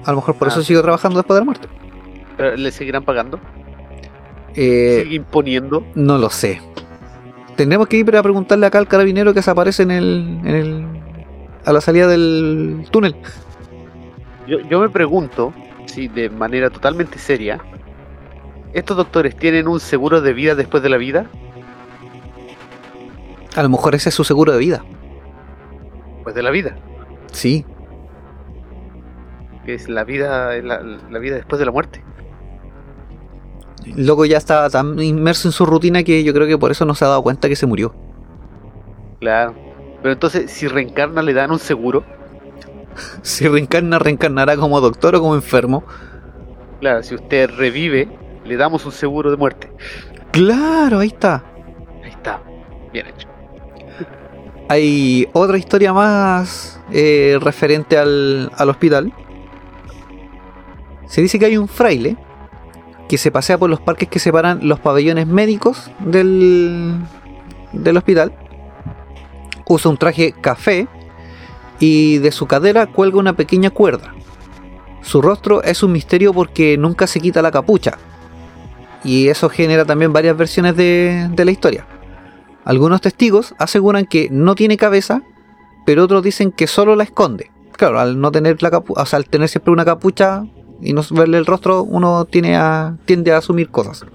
[0.04, 0.52] a lo mejor por Ah.
[0.52, 1.68] eso sigo trabajando después de la muerte.
[2.38, 3.40] Pero, ¿Le seguirán pagando?
[4.56, 5.86] Eh, ¿Sigue imponiendo?
[5.96, 6.60] No lo sé.
[7.56, 10.86] Tendremos que ir a preguntarle acá al carabinero que se aparece en el, en el
[11.66, 13.16] a la salida del túnel.
[14.48, 15.54] Yo, yo me pregunto
[15.86, 17.60] si de manera totalmente seria,
[18.74, 21.28] ¿estos doctores tienen un seguro de vida después de la vida?
[23.56, 24.84] A lo mejor ese es su seguro de vida.
[26.16, 26.76] Después de la vida.
[27.32, 27.66] Sí.
[29.66, 32.04] Que es la vida, la, la vida después de la muerte.
[33.96, 36.96] Loco ya estaba tan inmerso en su rutina que yo creo que por eso no
[36.96, 37.94] se ha dado cuenta que se murió.
[39.20, 39.54] Claro.
[40.02, 42.04] Pero entonces, si reencarna, le dan un seguro.
[43.24, 45.84] Si reencarna, reencarnará como doctor o como enfermo.
[46.80, 48.08] Claro, si usted revive,
[48.46, 49.72] le damos un seguro de muerte.
[50.32, 51.44] Claro, ahí está.
[52.04, 52.42] Ahí está.
[52.92, 53.33] Bien hecho.
[54.74, 59.14] Hay otra historia más eh, referente al, al hospital.
[61.06, 62.18] Se dice que hay un fraile
[63.08, 66.96] que se pasea por los parques que separan los pabellones médicos del,
[67.72, 68.34] del hospital.
[69.68, 70.88] Usa un traje café
[71.80, 74.16] y de su cadera cuelga una pequeña cuerda.
[75.04, 78.00] Su rostro es un misterio porque nunca se quita la capucha.
[79.04, 81.86] Y eso genera también varias versiones de la historia.
[82.66, 85.22] Algunos testigos aseguran que no tiene cabeza,
[85.86, 87.52] pero otros dicen que solo la esconde.
[87.74, 90.46] Claro, al no tener la capu o sea, al tener siempre una capucha
[90.82, 92.58] y no verle el rostro, uno tiene
[93.06, 94.06] tiende a asumir cosas.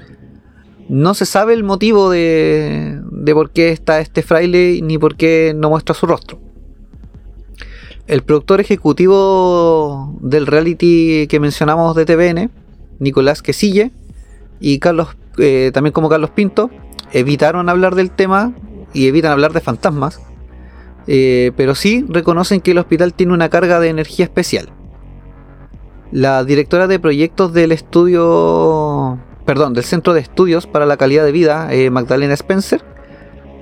[0.88, 5.52] No se sabe el motivo de, de por qué está este fraile ni por qué
[5.54, 6.38] no muestra su rostro.
[8.06, 12.50] El productor ejecutivo del reality que mencionamos de TVN,
[13.00, 13.92] Nicolás Quesille,
[14.60, 16.70] y Carlos, eh, también como Carlos Pinto,
[17.12, 18.52] evitaron hablar del tema
[18.92, 20.20] y evitan hablar de fantasmas,
[21.06, 24.70] eh, pero sí reconocen que el hospital tiene una carga de energía especial.
[26.10, 31.32] La directora de proyectos del estudio, perdón, del Centro de Estudios para la Calidad de
[31.32, 32.82] Vida, eh, Magdalena Spencer,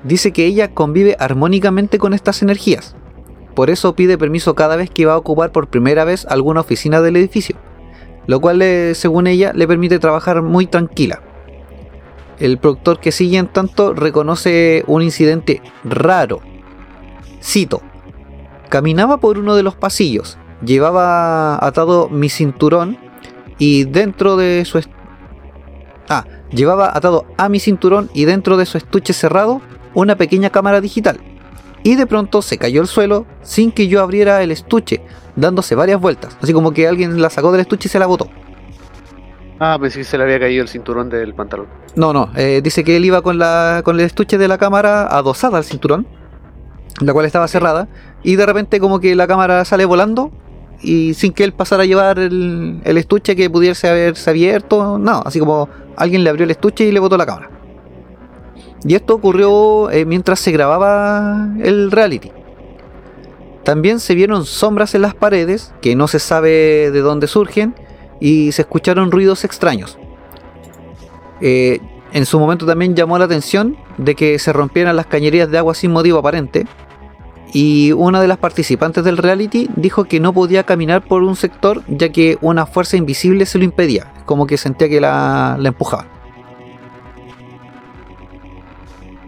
[0.05, 2.95] dice que ella convive armónicamente con estas energías.
[3.55, 7.01] Por eso pide permiso cada vez que va a ocupar por primera vez alguna oficina
[7.01, 7.57] del edificio,
[8.27, 11.23] lo cual, eh, según ella, le permite trabajar muy tranquila.
[12.39, 16.41] El productor que sigue en tanto reconoce un incidente raro.
[17.43, 17.83] Cito.
[18.69, 22.99] Caminaba por uno de los pasillos llevaba atado mi cinturón
[23.59, 24.81] y dentro de su...
[26.09, 29.61] Ah, llevaba atado a mi cinturón y dentro de su estuche cerrado
[29.95, 31.21] una pequeña cámara digital.
[31.83, 35.03] Y de pronto se cayó al suelo sin que yo abriera el estuche,
[35.37, 38.29] dándose varias vueltas, así como que alguien la sacó del estuche y se la botó.
[39.59, 41.67] Ah, pensé que se le había caído el cinturón del pantalón.
[41.95, 45.07] No, no, eh, dice que él iba con, la, con el estuche de la cámara
[45.07, 46.07] adosada al cinturón,
[47.01, 47.89] la cual estaba cerrada,
[48.23, 50.31] y de repente como que la cámara sale volando
[50.83, 55.23] y sin que él pasara a llevar el, el estuche que pudiese haberse abierto, no,
[55.25, 57.51] así como alguien le abrió el estuche y le botó la cámara.
[58.85, 62.31] Y esto ocurrió eh, mientras se grababa el reality.
[63.65, 67.75] También se vieron sombras en las paredes, que no se sabe de dónde surgen,
[68.21, 69.99] y se escucharon ruidos extraños.
[71.41, 71.81] Eh,
[72.13, 75.75] en su momento también llamó la atención de que se rompieran las cañerías de agua
[75.75, 76.67] sin motivo aparente.
[77.53, 81.83] Y una de las participantes del reality dijo que no podía caminar por un sector
[81.89, 86.07] ya que una fuerza invisible se lo impedía, como que sentía que la, la empujaban.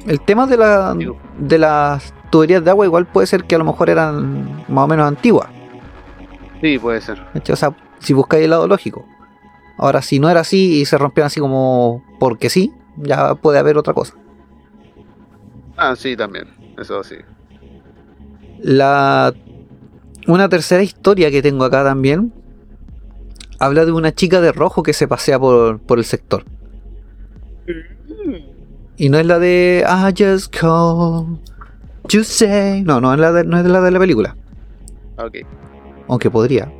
[0.06, 0.96] El tema de, la,
[1.38, 4.88] de las tuberías de agua igual puede ser que a lo mejor eran más o
[4.88, 5.48] menos antiguas.
[6.60, 7.22] Sí, puede ser.
[7.34, 9.06] O sea, si buscáis el lado lógico.
[9.76, 13.76] Ahora, si no era así y se rompían así como porque sí, ya puede haber
[13.76, 14.14] otra cosa.
[15.76, 16.48] Ah, sí, también.
[16.76, 17.16] Eso sí.
[18.60, 19.32] La
[20.26, 22.32] una tercera historia que tengo acá también
[23.58, 26.44] habla de una chica de rojo que se pasea por, por el sector.
[28.96, 31.38] Y no es la de I just call
[32.08, 32.82] you say.
[32.82, 34.36] No, no es la de, no es la de la película.
[35.16, 35.38] Ok.
[36.08, 36.72] Aunque podría.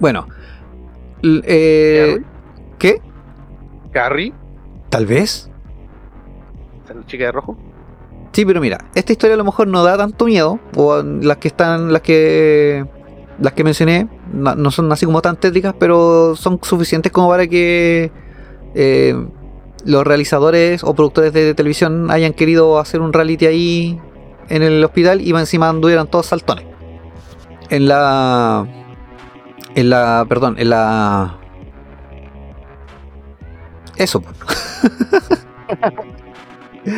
[0.00, 0.26] Bueno.
[1.22, 2.18] Eh,
[2.78, 3.00] ¿Qué?
[3.92, 4.32] Carrie,
[4.90, 5.50] Tal vez.
[6.88, 7.56] la chica de rojo.
[8.32, 10.60] Sí, pero mira, esta historia a lo mejor no da tanto miedo.
[10.76, 12.84] O las que están, las que.
[13.38, 17.46] Las que mencioné no, no son así como tan tétricas, pero son suficientes como para
[17.46, 18.10] que
[18.74, 19.14] eh,
[19.84, 24.00] los realizadores o productores de televisión hayan querido hacer un reality ahí
[24.48, 26.64] en el hospital y encima anduvieran todos saltones.
[27.68, 28.66] En la.
[29.76, 30.26] En la.
[30.28, 31.38] Perdón, en la.
[33.96, 34.20] Eso.
[34.20, 34.30] po.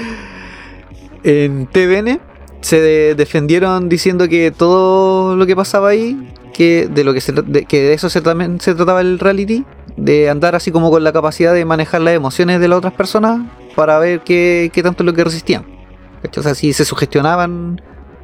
[1.24, 2.20] en TVN
[2.60, 7.32] se de- defendieron diciendo que todo lo que pasaba ahí, que de lo que se,
[7.66, 9.64] que de eso se, también se trataba el reality,
[9.96, 13.40] de andar así como con la capacidad de manejar las emociones de las otras personas
[13.76, 15.64] para ver qué, qué tanto es lo que resistían.
[16.36, 17.80] O sea, si se sugestionaban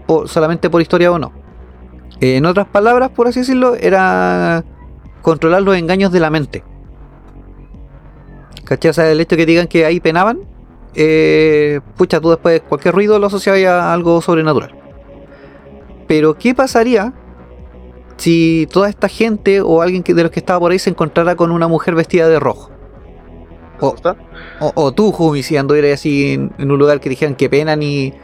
[0.06, 1.32] por- solamente por historia o no.
[2.20, 4.64] En otras palabras, por así decirlo, era
[5.22, 6.62] controlar los engaños de la mente.
[8.64, 8.90] ¿Cachai?
[8.90, 10.40] O sea, el hecho de que digan que ahí penaban,
[10.94, 14.74] eh, pucha, tú después cualquier ruido lo asociabas a algo sobrenatural.
[16.06, 17.12] Pero, ¿qué pasaría
[18.16, 21.34] si toda esta gente o alguien que, de los que estaba por ahí se encontrara
[21.34, 22.70] con una mujer vestida de rojo?
[23.80, 23.94] O,
[24.74, 28.14] o tú, Jumi, si anduvieras así en, en un lugar que dijeran que penan y,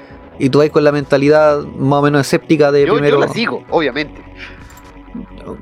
[0.40, 3.16] y tú vas con la mentalidad más o menos escéptica de Yo, primero.
[3.20, 4.22] yo la sigo, obviamente.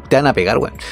[0.08, 0.74] Te van a pegar, weón.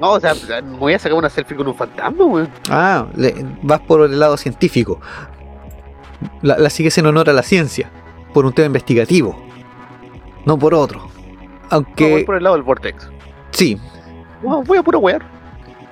[0.00, 2.48] No, o sea, me voy a sacar una selfie con un fantasma, weón.
[2.68, 5.00] Ah, le- vas por el lado científico.
[6.42, 7.90] La, la sigues en honor a la ciencia,
[8.34, 9.40] por un tema investigativo,
[10.44, 10.98] no por otro.
[11.00, 13.08] No, voy Aunque por el lado del vortex.
[13.50, 13.78] sí,
[14.42, 15.22] voy a puro wear.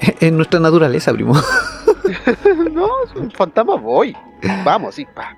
[0.01, 1.35] es nuestra naturaleza, primo.
[2.73, 4.17] no, es un fantasma voy.
[4.65, 5.37] Vamos, sí, pa.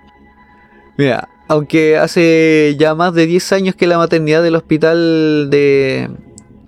[0.96, 6.10] Mira, aunque hace ya más de 10 años que la maternidad del hospital de.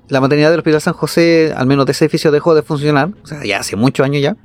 [0.08, 3.10] La maternidad del Hospital San José, al menos de ese edificio, dejó de funcionar.
[3.24, 4.36] O sea, ya hace muchos años ya.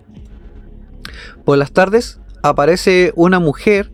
[1.45, 3.93] Por las tardes aparece una mujer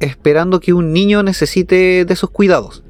[0.00, 2.84] esperando que un niño necesite de sus cuidados.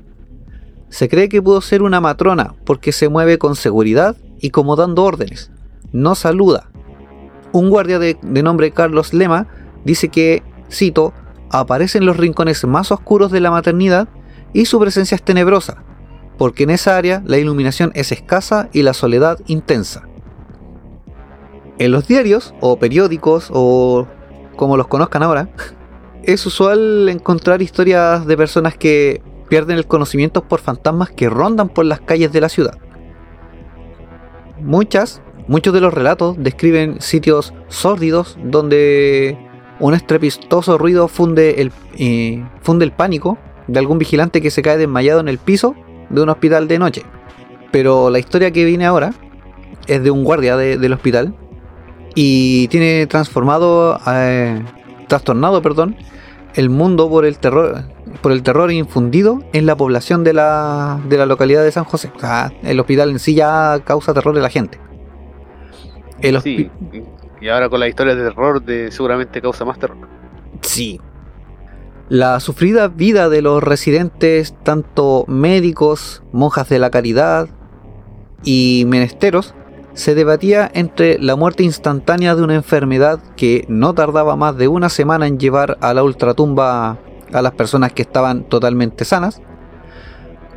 [0.89, 5.05] Se cree que pudo ser una matrona porque se mueve con seguridad y como dando
[5.05, 5.53] órdenes.
[5.93, 6.71] No saluda.
[7.53, 9.47] Un guardia de, de nombre Carlos Lema
[9.85, 11.15] dice que, cito,
[11.51, 14.09] aparece en los rincones más oscuros de la maternidad
[14.53, 15.83] y su presencia es tenebrosa,
[16.39, 20.09] porque en esa área la iluminación es escasa y la soledad intensa.
[21.79, 24.07] En los diarios o periódicos o
[24.57, 25.51] como los conozcan ahora,
[26.23, 31.85] es usual encontrar historias de personas que pierden el conocimiento por fantasmas que rondan por
[31.85, 32.79] las calles de la ciudad.
[34.61, 39.39] Muchas, muchos de los relatos describen sitios sórdidos donde
[39.81, 44.77] un estrepitoso ruido funde el, eh, funde el pánico de algún vigilante que se cae
[44.79, 45.75] desmayado en el piso
[46.11, 47.03] de un hospital de noche.
[47.73, 49.13] Pero la historia que viene ahora
[49.87, 51.35] es de un guardia de- del hospital
[52.15, 54.63] y tiene transformado, eh,
[55.09, 55.97] trastornado, perdón,
[56.55, 57.85] el mundo por el terror
[58.23, 62.11] por el terror infundido en la población de la, de la localidad de San José.
[62.17, 64.79] O sea, el hospital en sí ya causa terror en la gente.
[66.23, 66.71] El Sí,
[67.47, 69.97] y ahora con la historia de terror de seguramente causa más terror.
[70.63, 71.01] Sí.
[72.09, 77.49] La sufrida vida de los residentes, tanto médicos, monjas de la caridad
[78.43, 79.55] y menesteros,
[79.95, 84.89] se debatía entre la muerte instantánea de una enfermedad que no tardaba más de una
[84.89, 86.99] semana en llevar a la ultratumba
[87.33, 89.41] a las personas que estaban totalmente sanas,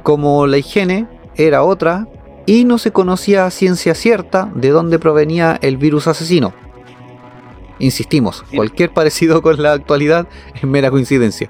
[0.01, 2.07] como la higiene era otra
[2.47, 6.51] y no se conocía a ciencia cierta de dónde provenía el virus asesino.
[7.79, 11.49] Insistimos, cualquier parecido con la actualidad es mera coincidencia.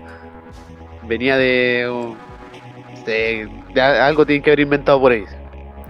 [1.07, 2.15] Venía de,
[3.05, 5.23] de, de algo tienen que haber inventado por ahí.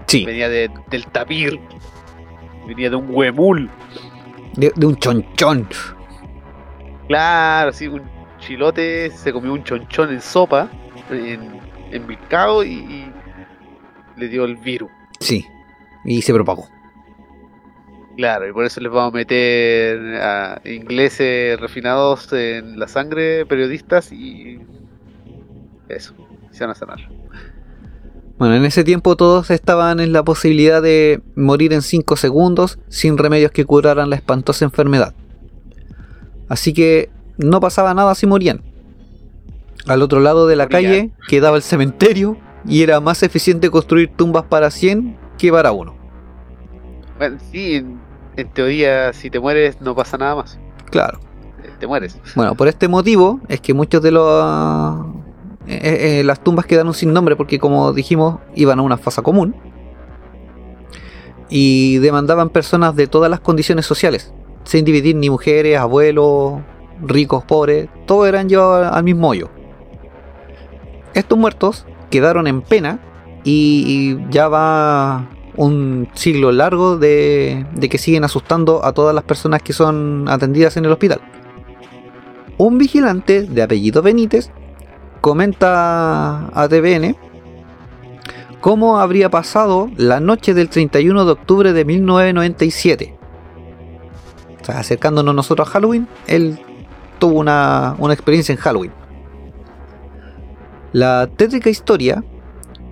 [0.06, 1.60] Sí, Venía de, del tapir.
[2.66, 3.70] Venía de un huemul.
[4.56, 5.68] de, de un chonchón.
[7.06, 8.02] Claro, sí, un
[8.38, 10.68] chilote se comió un chonchón en sopa,
[11.10, 11.60] en,
[11.90, 13.12] en milcao y, y
[14.16, 14.90] le dio el virus.
[15.18, 15.44] Sí,
[16.04, 16.66] y se propagó.
[18.20, 24.12] Claro, y por eso les vamos a meter a ingleses refinados en la sangre, periodistas
[24.12, 24.60] y
[25.88, 26.12] eso,
[26.50, 26.98] se van a sanar.
[28.36, 33.16] Bueno, en ese tiempo todos estaban en la posibilidad de morir en 5 segundos sin
[33.16, 35.14] remedios que curaran la espantosa enfermedad.
[36.50, 37.08] Así que
[37.38, 38.60] no pasaba nada si morían.
[39.86, 44.44] Al otro lado de la calle quedaba el cementerio y era más eficiente construir tumbas
[44.44, 45.96] para 100 que para uno.
[47.16, 47.82] Bueno, sí,
[48.36, 50.58] en, teoría, si te mueres, no pasa nada más.
[50.90, 51.18] Claro.
[51.62, 52.18] Eh, Te mueres.
[52.34, 55.06] Bueno, por este motivo es que muchos de los...
[55.66, 59.54] eh, eh, las tumbas quedaron sin nombre porque como dijimos iban a una fosa común
[61.48, 64.32] y demandaban personas de todas las condiciones sociales,
[64.64, 66.60] sin dividir ni mujeres, abuelos,
[67.02, 69.48] ricos, pobres, todos eran llevados al mismo hoyo.
[71.12, 73.00] Estos muertos quedaron en pena
[73.42, 75.26] y ya va
[75.56, 80.76] un siglo largo de, de que siguen asustando a todas las personas que son atendidas
[80.76, 81.20] en el hospital.
[82.58, 84.50] Un vigilante de apellido Benítez
[85.20, 87.16] comenta a TVN
[88.60, 93.16] cómo habría pasado la noche del 31 de octubre de 1997.
[94.60, 96.58] O sea, acercándonos nosotros a Halloween, él
[97.18, 98.92] tuvo una, una experiencia en Halloween.
[100.92, 102.24] La tétrica historia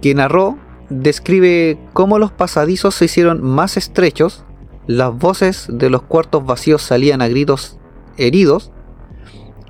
[0.01, 0.57] que narró
[0.89, 4.45] describe cómo los pasadizos se hicieron más estrechos,
[4.87, 7.79] las voces de los cuartos vacíos salían a gritos
[8.17, 8.73] heridos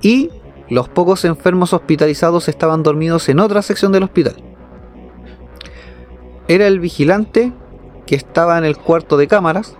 [0.00, 0.30] y
[0.68, 4.36] los pocos enfermos hospitalizados estaban dormidos en otra sección del hospital.
[6.46, 7.52] Era el vigilante
[8.06, 9.76] que estaba en el cuarto de cámaras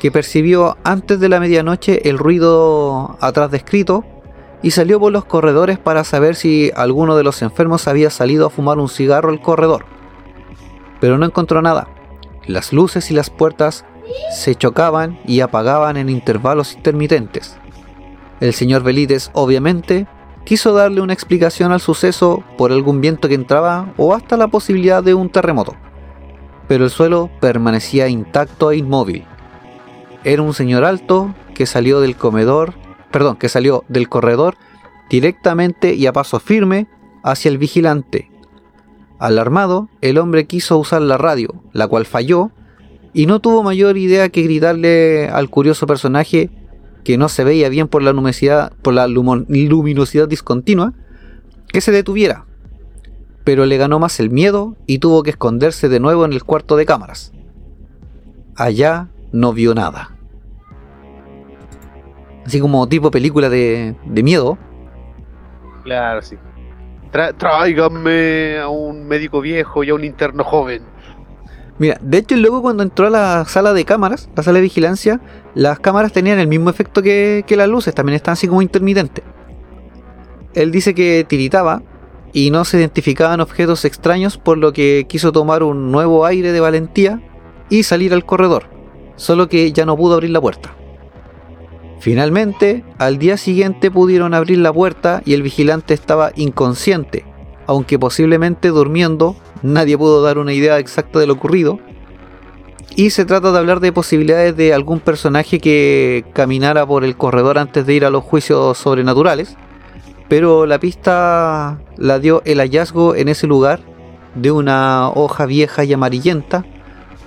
[0.00, 4.04] que percibió antes de la medianoche el ruido atrás descrito
[4.62, 8.50] y salió por los corredores para saber si alguno de los enfermos había salido a
[8.50, 9.84] fumar un cigarro al corredor.
[11.00, 11.88] Pero no encontró nada.
[12.46, 13.84] Las luces y las puertas
[14.32, 17.56] se chocaban y apagaban en intervalos intermitentes.
[18.40, 20.06] El señor Belites, obviamente,
[20.44, 25.02] quiso darle una explicación al suceso por algún viento que entraba o hasta la posibilidad
[25.02, 25.76] de un terremoto.
[26.68, 29.24] Pero el suelo permanecía intacto e inmóvil.
[30.24, 32.74] Era un señor alto que salió del comedor,
[33.10, 34.56] perdón, que salió del corredor
[35.08, 36.86] directamente y a paso firme
[37.22, 38.29] hacia el vigilante.
[39.20, 42.52] Alarmado, el hombre quiso usar la radio, la cual falló,
[43.12, 46.50] y no tuvo mayor idea que gritarle al curioso personaje
[47.04, 48.72] que no se veía bien por la luminosidad,
[50.26, 50.94] discontinua,
[51.68, 52.46] que se detuviera.
[53.44, 56.76] Pero le ganó más el miedo y tuvo que esconderse de nuevo en el cuarto
[56.76, 57.32] de cámaras.
[58.56, 60.16] Allá no vio nada.
[62.46, 64.56] Así como tipo película de, de miedo.
[65.84, 66.36] Claro, sí.
[67.12, 70.82] Tra- a un médico viejo y a un interno joven.
[71.78, 75.20] Mira, de hecho luego cuando entró a la sala de cámaras, la sala de vigilancia,
[75.54, 79.24] las cámaras tenían el mismo efecto que, que las luces, también estaban así como intermitentes.
[80.54, 81.82] Él dice que tiritaba
[82.32, 86.60] y no se identificaban objetos extraños, por lo que quiso tomar un nuevo aire de
[86.60, 87.20] valentía
[87.70, 88.64] y salir al corredor,
[89.16, 90.76] solo que ya no pudo abrir la puerta.
[92.00, 97.26] Finalmente, al día siguiente pudieron abrir la puerta y el vigilante estaba inconsciente,
[97.66, 101.78] aunque posiblemente durmiendo, nadie pudo dar una idea exacta de lo ocurrido.
[102.96, 107.58] Y se trata de hablar de posibilidades de algún personaje que caminara por el corredor
[107.58, 109.58] antes de ir a los juicios sobrenaturales,
[110.30, 113.80] pero la pista la dio el hallazgo en ese lugar
[114.34, 116.64] de una hoja vieja y amarillenta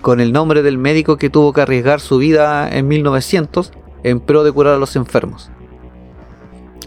[0.01, 3.71] con el nombre del médico que tuvo que arriesgar su vida en 1900
[4.03, 5.49] en pro de curar a los enfermos.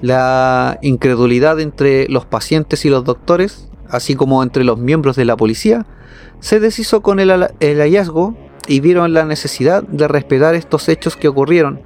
[0.03, 5.37] La incredulidad entre los pacientes y los doctores, así como entre los miembros de la
[5.37, 5.87] policía,
[6.41, 8.37] se deshizo con el, hallazgo
[8.69, 11.81] y vieron la necesidad de respetar estos hechos que ocurrieron.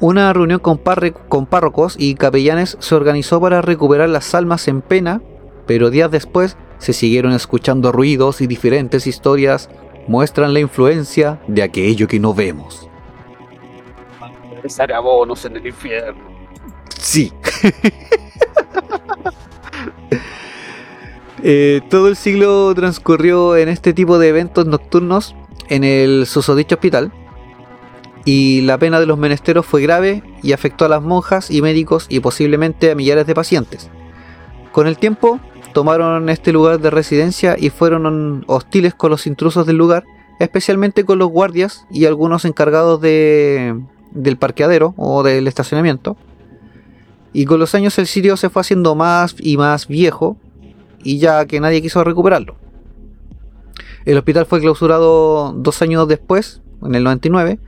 [0.00, 0.80] Una reunión con,
[1.28, 5.22] con párrocos y capellanes se organizó para recuperar las almas en pena,
[5.66, 9.70] pero días después se siguieron escuchando ruidos y diferentes historias
[10.08, 12.88] muestran la influencia de aquello que no vemos.
[14.62, 16.22] Empezar abonos en el infierno.
[16.96, 17.32] Sí.
[21.44, 25.34] Eh, todo el siglo transcurrió en este tipo de eventos nocturnos
[25.68, 27.12] en el susodicho hospital.
[28.24, 32.06] Y la pena de los menesteros fue grave y afectó a las monjas y médicos
[32.08, 33.90] y posiblemente a millares de pacientes.
[34.70, 35.40] Con el tiempo,
[35.72, 40.04] tomaron este lugar de residencia y fueron hostiles con los intrusos del lugar,
[40.38, 43.74] especialmente con los guardias y algunos encargados de,
[44.14, 46.16] del parqueadero o del estacionamiento.
[47.32, 50.36] Y con los años el sitio se fue haciendo más y más viejo
[51.02, 52.56] y ya que nadie quiso recuperarlo.
[54.04, 57.58] El hospital fue clausurado dos años después, en el 99,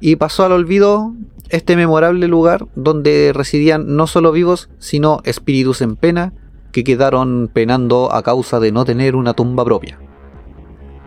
[0.00, 1.12] y pasó al olvido
[1.48, 6.32] este memorable lugar donde residían no solo vivos, sino espíritus en pena
[6.72, 9.98] que quedaron penando a causa de no tener una tumba propia.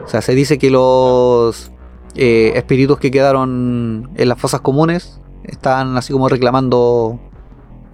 [0.03, 1.71] O sea, se dice que los
[2.15, 7.19] eh, espíritus que quedaron en las fosas comunes están así como reclamando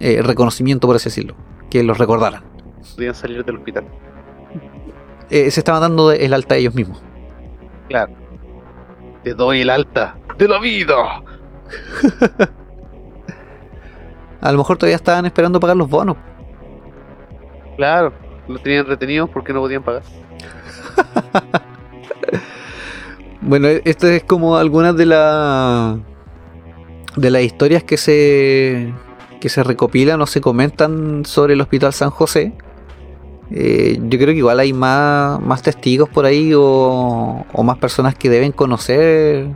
[0.00, 1.34] eh, reconocimiento, por así decirlo,
[1.70, 2.44] que los recordaran.
[2.94, 3.84] Podían salir del hospital.
[5.30, 7.02] Eh, se estaban dando el alta a ellos mismos.
[7.88, 8.12] Claro.
[9.22, 10.94] Te doy el alta de la vida.
[14.40, 16.16] A lo mejor todavía estaban esperando pagar los bonos.
[17.76, 18.12] Claro.
[18.48, 20.02] Lo tenían retenidos porque no podían pagar.
[23.42, 25.96] Bueno, e- esto es como algunas de las
[27.16, 28.92] de las historias que se
[29.40, 32.52] que se recopilan o se comentan sobre el Hospital San José.
[33.50, 38.14] Eh, yo creo que igual hay más, más testigos por ahí o, o más personas
[38.14, 39.48] que deben conocer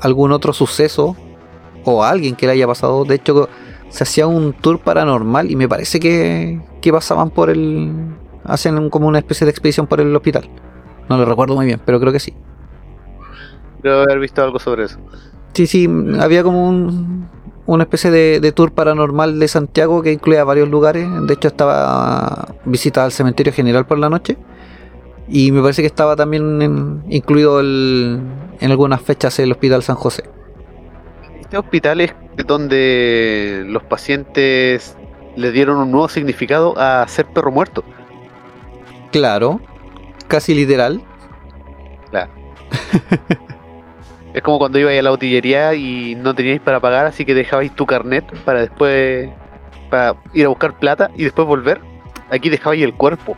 [0.00, 1.16] algún otro suceso
[1.84, 3.04] o alguien que le haya pasado.
[3.04, 3.48] De hecho,
[3.88, 7.92] se hacía un tour paranormal y me parece que, que pasaban por el...
[8.44, 10.48] hacen como una especie de expedición por el hospital.
[11.08, 12.32] No lo recuerdo muy bien, pero creo que sí.
[13.84, 14.98] Debo haber visto algo sobre eso.
[15.52, 17.28] Sí, sí, había como un-
[17.66, 21.06] una especie de, de tour paranormal de Santiago que incluía varios lugares.
[21.26, 24.36] De hecho, estaba visita al cementerio general por la noche.
[25.28, 28.20] Y me parece que estaba también en- incluido el-
[28.60, 30.24] en algunas fechas el Hospital San José.
[31.40, 32.12] Este hospital es
[32.46, 34.96] donde los pacientes
[35.36, 37.84] le dieron un nuevo significado a ser perro muerto.
[39.12, 39.60] Claro,
[40.26, 41.00] casi literal.
[44.34, 47.74] Es como cuando ibais a la botillería y no teníais para pagar, así que dejabais
[47.74, 49.30] tu carnet para después
[49.90, 51.80] para ir a buscar plata y después volver.
[52.30, 53.36] Aquí dejabais el cuerpo.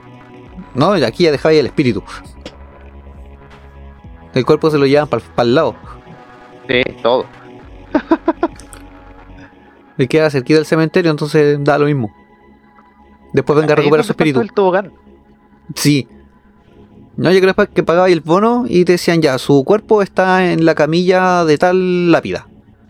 [0.75, 2.03] No, aquí ya dejaba ahí el espíritu.
[4.33, 5.77] El cuerpo se lo llevan para el lado.
[6.67, 7.27] Sí, todo.
[9.99, 12.15] Le queda cerquita del cementerio, entonces da lo mismo.
[13.35, 14.41] Después venga a recuperar su espíritu.
[14.41, 14.93] El tobogán.
[15.75, 16.09] Sí.
[17.17, 20.67] No, yo creo que pagaba el bono y te decían ya, su cuerpo está en
[20.67, 22.47] la camilla de tal lápida.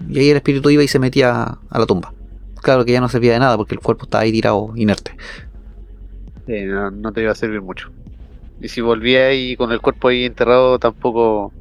[0.08, 2.12] Y ahí el espíritu iba y se metía a la tumba.
[2.60, 5.16] Claro que ya no servía de nada porque el cuerpo estaba ahí tirado inerte.
[6.46, 7.90] Sí, no, no te iba a servir mucho.
[8.60, 11.52] Y si volvía ahí con el cuerpo ahí enterrado, tampoco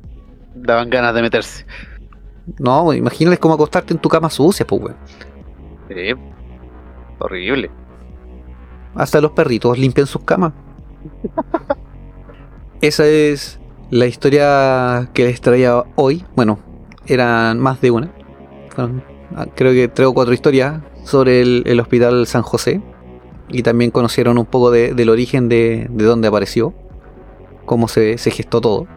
[0.55, 1.66] daban ganas de meterse.
[2.59, 4.95] No, pues, imagínales cómo acostarte en tu cama sucia, pues, weón.
[5.89, 6.20] Sí.
[7.20, 7.70] Horrible.
[8.95, 10.53] Hasta los perritos limpian sus camas.
[12.82, 13.59] Esa es
[13.89, 16.23] la historia que les traía hoy.
[16.36, 16.59] Bueno,
[17.07, 18.11] eran más de una.
[18.78, 22.82] Ah, creo que tres o cuatro historias sobre el, el Hospital San José.
[23.49, 26.73] Y también conocieron un poco de- del origen de, de dónde apareció.
[27.65, 28.88] Cómo se, se gestó todo.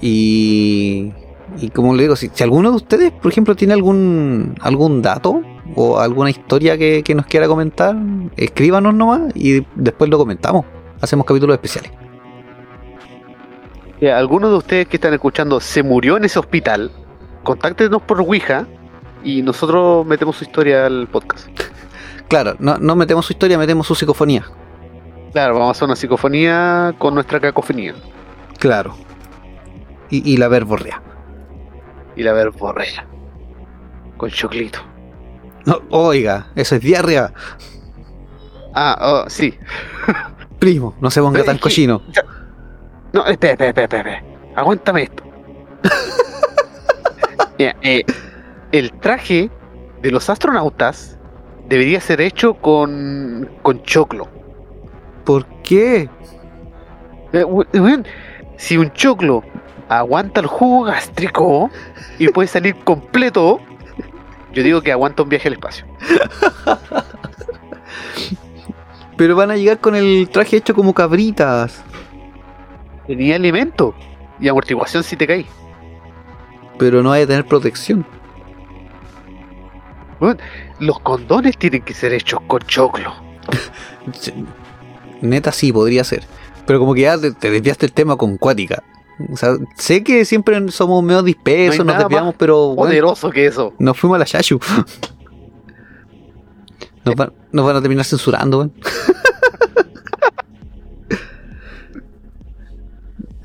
[0.00, 1.12] Y,
[1.60, 5.42] y como le digo, si, si alguno de ustedes, por ejemplo, tiene algún, algún dato
[5.74, 7.96] o alguna historia que, que nos quiera comentar,
[8.36, 10.64] escríbanos nomás y después lo comentamos.
[11.00, 11.92] Hacemos capítulos especiales.
[14.00, 16.90] Si alguno de ustedes que están escuchando se murió en ese hospital,
[17.42, 18.66] contáctenos por Ouija
[19.24, 21.48] y nosotros metemos su historia al podcast.
[22.28, 24.44] Claro, no, no metemos su historia, metemos su psicofonía.
[25.32, 27.94] Claro, vamos a hacer una psicofonía con nuestra cacofonía
[28.58, 28.96] Claro.
[30.10, 31.02] Y, y la verborrea.
[32.16, 33.06] y la verborrea.
[34.16, 34.78] Con choclito.
[35.66, 37.32] No, oiga, eso es diarrea.
[38.74, 39.54] Ah, oh, sí.
[40.58, 42.02] Primo, no se ponga Pero tan que- cochino.
[43.12, 44.22] No, espera, espera, espera.
[44.54, 45.22] Aguántame esto.
[47.58, 48.04] Mira, eh,
[48.72, 49.50] el traje
[50.02, 51.18] de los astronautas
[51.68, 54.28] debería ser hecho con, con choclo.
[55.24, 56.08] ¿Por qué?
[57.32, 57.44] Eh,
[58.56, 59.42] si un choclo
[59.88, 61.70] aguanta el jugo gástrico
[62.18, 63.60] y puede salir completo,
[64.52, 65.86] yo digo que aguanta un viaje al espacio.
[69.16, 71.82] Pero van a llegar con el traje hecho como cabritas.
[73.08, 73.94] Tenía alimento
[74.38, 75.46] y amortiguación si te caí.
[76.78, 78.06] Pero no hay que tener protección.
[80.78, 83.12] Los condones tienen que ser hechos con choclo.
[85.22, 86.24] Neta sí, podría ser.
[86.66, 88.82] Pero como que ya te, te desviaste el tema con cuática.
[89.32, 93.46] O sea, sé que siempre somos medio dispersos, No nos desviamos, pero bueno, Poderoso que
[93.46, 93.72] eso.
[93.78, 94.60] nos fuimos a la Shashu.
[97.04, 98.72] Nos van, nos van a terminar censurando, weón.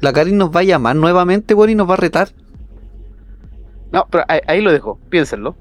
[0.03, 2.29] La Karin nos va a llamar nuevamente, weón, y nos va a retar.
[3.91, 4.99] No, pero ahí, ahí lo dejo.
[5.09, 5.55] Piénsenlo.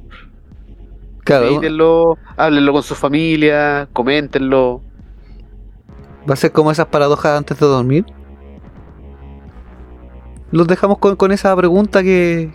[1.25, 1.61] Claro,
[2.37, 4.83] háblenlo con su familia, coméntenlo.
[6.29, 8.05] va a ser como esas paradojas antes de dormir.
[10.51, 12.53] Los dejamos con, con esa pregunta que,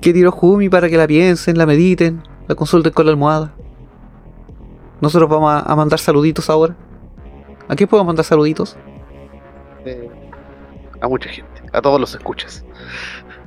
[0.00, 3.54] que tiró Jumi para que la piensen, la mediten, la consulten con la almohada.
[5.00, 6.76] Nosotros vamos a, a mandar saluditos ahora.
[7.68, 8.78] ¿A quién podemos mandar saluditos?
[9.84, 10.17] eh,
[11.00, 12.64] a mucha gente, a todos los escuchas.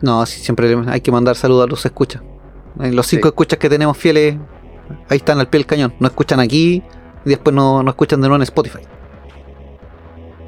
[0.02, 2.22] No, sí, siempre hay que mandar saludos a los escuchas.
[2.80, 3.30] Eh, Los cinco Sí.
[3.30, 4.38] escuchas que tenemos fieles,
[5.10, 5.94] ahí están al pie del cañón.
[6.00, 6.84] No escuchan aquí
[7.26, 8.80] y después no, no escuchan de nuevo en Spotify.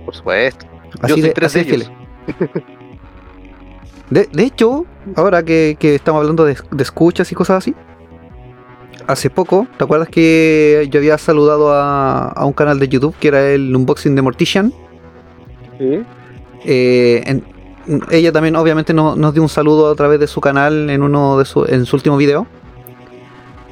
[0.05, 0.65] Por supuesto.
[1.01, 1.91] Así soy de, tres así de de ellos.
[2.27, 2.63] fieles.
[4.09, 4.85] De, de hecho,
[5.15, 7.75] ahora que, que estamos hablando de, de escuchas y cosas así,
[9.07, 13.27] hace poco, ¿te acuerdas que yo había saludado a, a un canal de YouTube que
[13.29, 14.73] era el Unboxing de Mortician?
[16.65, 17.43] Eh, en-
[18.11, 21.37] ella también obviamente no- nos dio un saludo a través de su canal en uno
[21.37, 22.47] de su, en su último video.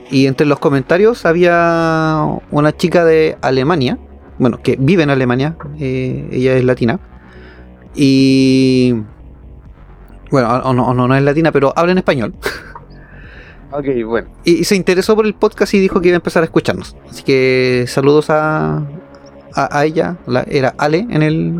[0.09, 3.97] Y entre los comentarios había una chica de Alemania,
[4.39, 6.99] bueno, que vive en Alemania, eh, ella es latina.
[7.95, 8.93] Y
[10.29, 12.33] bueno, o no, o no, no es latina, pero habla en español.
[13.73, 14.27] Ok, bueno.
[14.43, 16.93] Y, y se interesó por el podcast y dijo que iba a empezar a escucharnos.
[17.09, 18.79] Así que saludos a,
[19.55, 21.53] a, a ella, la- era Ale en el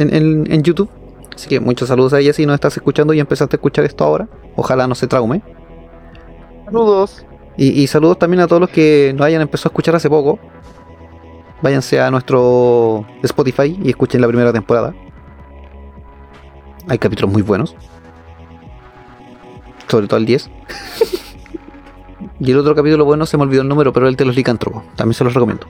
[0.00, 0.88] en, en- en YouTube.
[1.34, 4.04] Así que muchos saludos a ella si nos estás escuchando y empezaste a escuchar esto
[4.04, 4.28] ahora.
[4.56, 5.42] Ojalá no se traume.
[6.64, 7.24] Saludos.
[7.56, 10.38] Y, y saludos también a todos los que nos hayan empezado a escuchar hace poco.
[11.62, 14.94] Váyanse a nuestro Spotify y escuchen la primera temporada.
[16.88, 17.76] Hay capítulos muy buenos.
[19.88, 20.50] Sobre todo el 10.
[22.40, 24.82] y el otro capítulo bueno se me olvidó el número, pero el de los licántropos.
[24.96, 25.66] También se los recomiendo.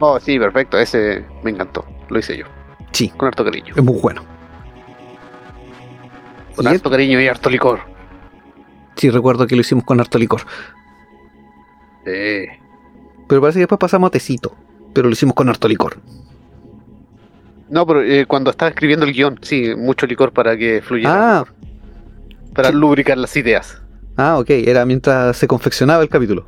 [0.00, 0.78] Oh, sí, perfecto.
[0.78, 1.84] Ese me encantó.
[2.08, 2.46] Lo hice yo.
[2.92, 3.74] Sí, Con harto cariño.
[3.76, 4.22] es muy bueno.
[6.56, 7.80] Con harto cariño y harto licor.
[8.96, 10.40] Sí, recuerdo que lo hicimos con harto licor.
[12.04, 12.46] Sí.
[13.28, 14.56] Pero parece que después pasamos a tecito.
[14.94, 15.98] Pero lo hicimos con harto licor.
[17.68, 21.40] No, pero eh, cuando estaba escribiendo el guion, sí, mucho licor para que fluyera.
[21.40, 21.44] Ah.
[22.54, 22.74] Para sí.
[22.74, 23.80] lubricar las ideas.
[24.16, 24.50] ah, ok.
[24.50, 26.46] Era mientras se confeccionaba el capítulo.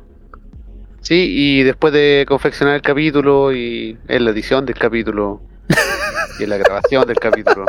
[1.01, 5.41] Sí, y después de confeccionar el capítulo y en la edición del capítulo
[6.39, 7.65] y en la grabación del capítulo.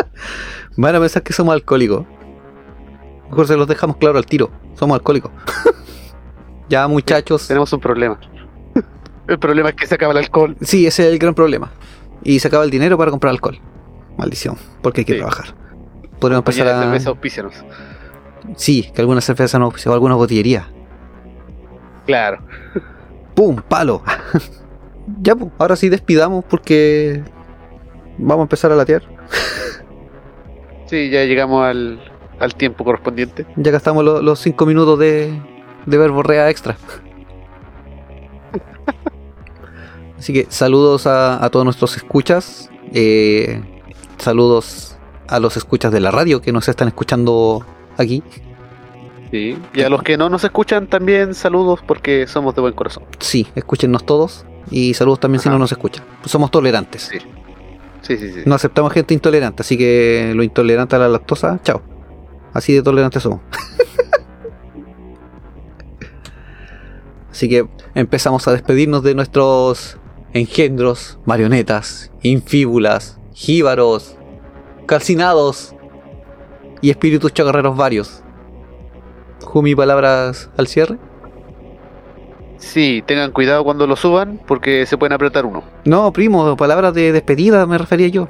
[0.76, 2.04] Van a pensar que somos alcohólicos.
[3.30, 4.50] Mejor se los dejamos claro al tiro.
[4.74, 5.32] Somos alcohólicos.
[6.68, 7.48] ya, muchachos.
[7.48, 8.18] Tenemos un problema.
[9.26, 10.56] El problema es que se acaba el alcohol.
[10.60, 11.70] Sí, ese es el gran problema.
[12.22, 13.58] Y se acaba el dinero para comprar alcohol.
[14.18, 14.56] Maldición.
[14.82, 15.18] Porque hay que Sí.
[15.18, 15.54] trabajar.
[16.20, 16.82] Podemos de a.
[16.82, 17.54] cerveza, auspícianos.
[18.56, 20.68] Sí, que alguna cerveza no o alguna botillería.
[22.06, 22.44] Claro.
[23.34, 23.56] ¡Pum!
[23.68, 24.02] ¡Palo!
[25.22, 27.22] ya, pues, ahora sí despidamos porque.
[28.18, 29.02] Vamos a empezar a latear.
[30.86, 32.00] Sí, ya llegamos al,
[32.38, 33.46] al tiempo correspondiente.
[33.56, 35.32] Ya gastamos lo- los 5 minutos de,
[35.86, 36.76] de verborrea extra.
[40.18, 42.70] Así que saludos a, a todos nuestros escuchas.
[42.92, 43.60] eh,
[44.18, 44.96] saludos
[45.28, 47.64] a los escuchas de la radio que nos están escuchando
[47.96, 48.22] aquí.
[49.32, 49.58] Sí.
[49.74, 53.04] Y a los que no nos escuchan también saludos porque somos de buen corazón.
[53.18, 54.44] Sí, escúchenos todos.
[54.70, 56.04] Y saludos también si no nos escuchan.
[56.24, 57.10] Somos tolerantes.
[57.10, 57.18] Sí.
[58.02, 58.42] Sí, sí, sí.
[58.44, 59.62] No aceptamos gente intolerante.
[59.62, 61.82] Así que lo intolerante a la lactosa, chao.
[62.52, 63.40] Así de tolerantes somos.
[67.30, 69.96] Así que empezamos a despedirnos de nuestros
[70.34, 74.16] engendros, marionetas, infíbulas, jíbaros,
[74.86, 75.74] calcinados
[76.82, 78.21] y espíritus chacarreros varios.
[79.42, 80.98] Jumi, palabras al cierre.
[82.62, 85.64] Sí, tengan cuidado cuando lo suban porque se pueden apretar uno.
[85.84, 88.28] No, primo, palabras de despedida me refería yo.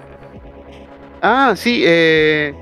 [1.20, 2.54] Ah, sí, eh,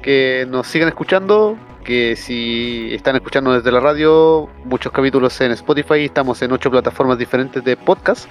[0.00, 6.04] que nos sigan escuchando, que si están escuchando desde la radio, muchos capítulos en Spotify,
[6.04, 8.30] estamos en ocho plataformas diferentes de podcast.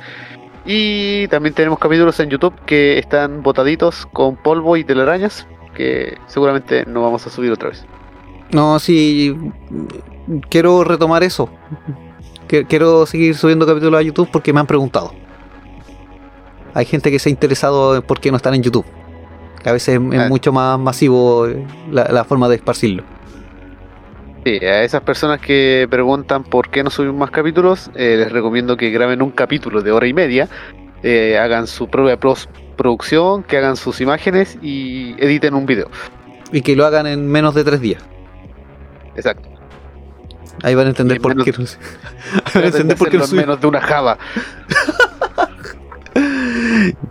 [0.66, 6.86] Y también tenemos capítulos en YouTube que están botaditos con polvo y telarañas, que seguramente
[6.86, 7.86] no vamos a subir otra vez.
[8.52, 9.36] No, sí,
[10.50, 11.50] quiero retomar eso.
[12.48, 15.14] Quiero seguir subiendo capítulos a YouTube porque me han preguntado.
[16.74, 18.86] Hay gente que se ha interesado en por qué no están en YouTube.
[19.62, 20.28] Que a veces es Ah.
[20.30, 23.04] mucho más masivo eh, la, la forma de esparcirlo.
[24.46, 28.78] Sí, a esas personas que preguntan por qué no subimos más capítulos, eh, les recomiendo
[28.78, 30.48] que graben un capítulo de hora y media,
[31.04, 32.18] eh, hagan su propia
[32.78, 35.90] producción, que hagan sus imágenes y editen un video.
[36.54, 38.02] Y que lo hagan en menos de tres días.
[39.18, 39.50] Exacto.
[40.64, 41.52] Ahí van a entender por qué.
[42.54, 43.40] Van a entender por qué subí.
[43.40, 44.18] menos de una java.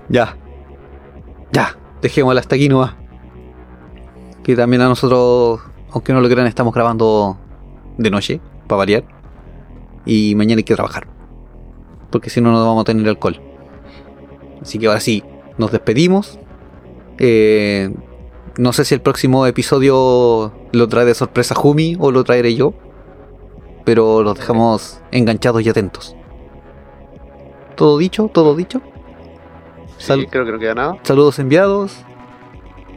[0.09, 0.37] Ya.
[1.53, 1.77] Ya.
[2.01, 2.95] Dejémosla hasta aquí nomás.
[4.43, 7.37] Que también a nosotros, aunque no lo crean, estamos grabando
[7.99, 9.05] de noche, para variar.
[10.05, 11.09] Y mañana hay que trabajar.
[12.11, 13.41] Porque si no, no vamos a tener alcohol.
[14.63, 15.25] Así que ahora sí,
[15.59, 16.39] nos despedimos.
[17.19, 17.93] Eh,
[18.57, 22.75] no sé si el próximo episodio lo trae de sorpresa Jumi o lo traeré yo.
[23.85, 26.17] Pero los dejamos enganchados y atentos.
[27.77, 28.29] ¿Todo dicho?
[28.33, 28.81] ¿Todo dicho?
[29.99, 30.97] Sí, Sal- creo que no queda nada.
[31.03, 31.97] Saludos enviados.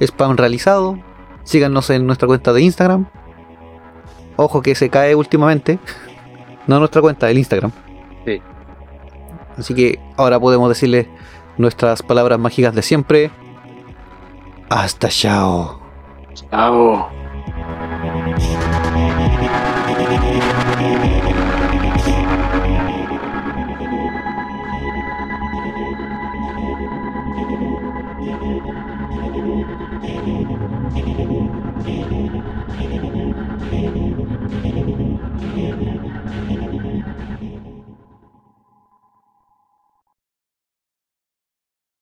[0.02, 0.98] Spam realizado.
[1.44, 3.06] Síganos en nuestra cuenta de Instagram.
[4.36, 5.80] Ojo que se cae últimamente.
[6.68, 7.72] No nuestra cuenta, el Instagram.
[8.26, 8.40] Sí.
[9.58, 11.10] Así que ahora podemos decirle
[11.58, 13.32] nuestras palabras mágicas de siempre.
[14.70, 15.80] Hasta chao.
[16.36, 17.19] Chao.
[18.40, 18.89] Thank you.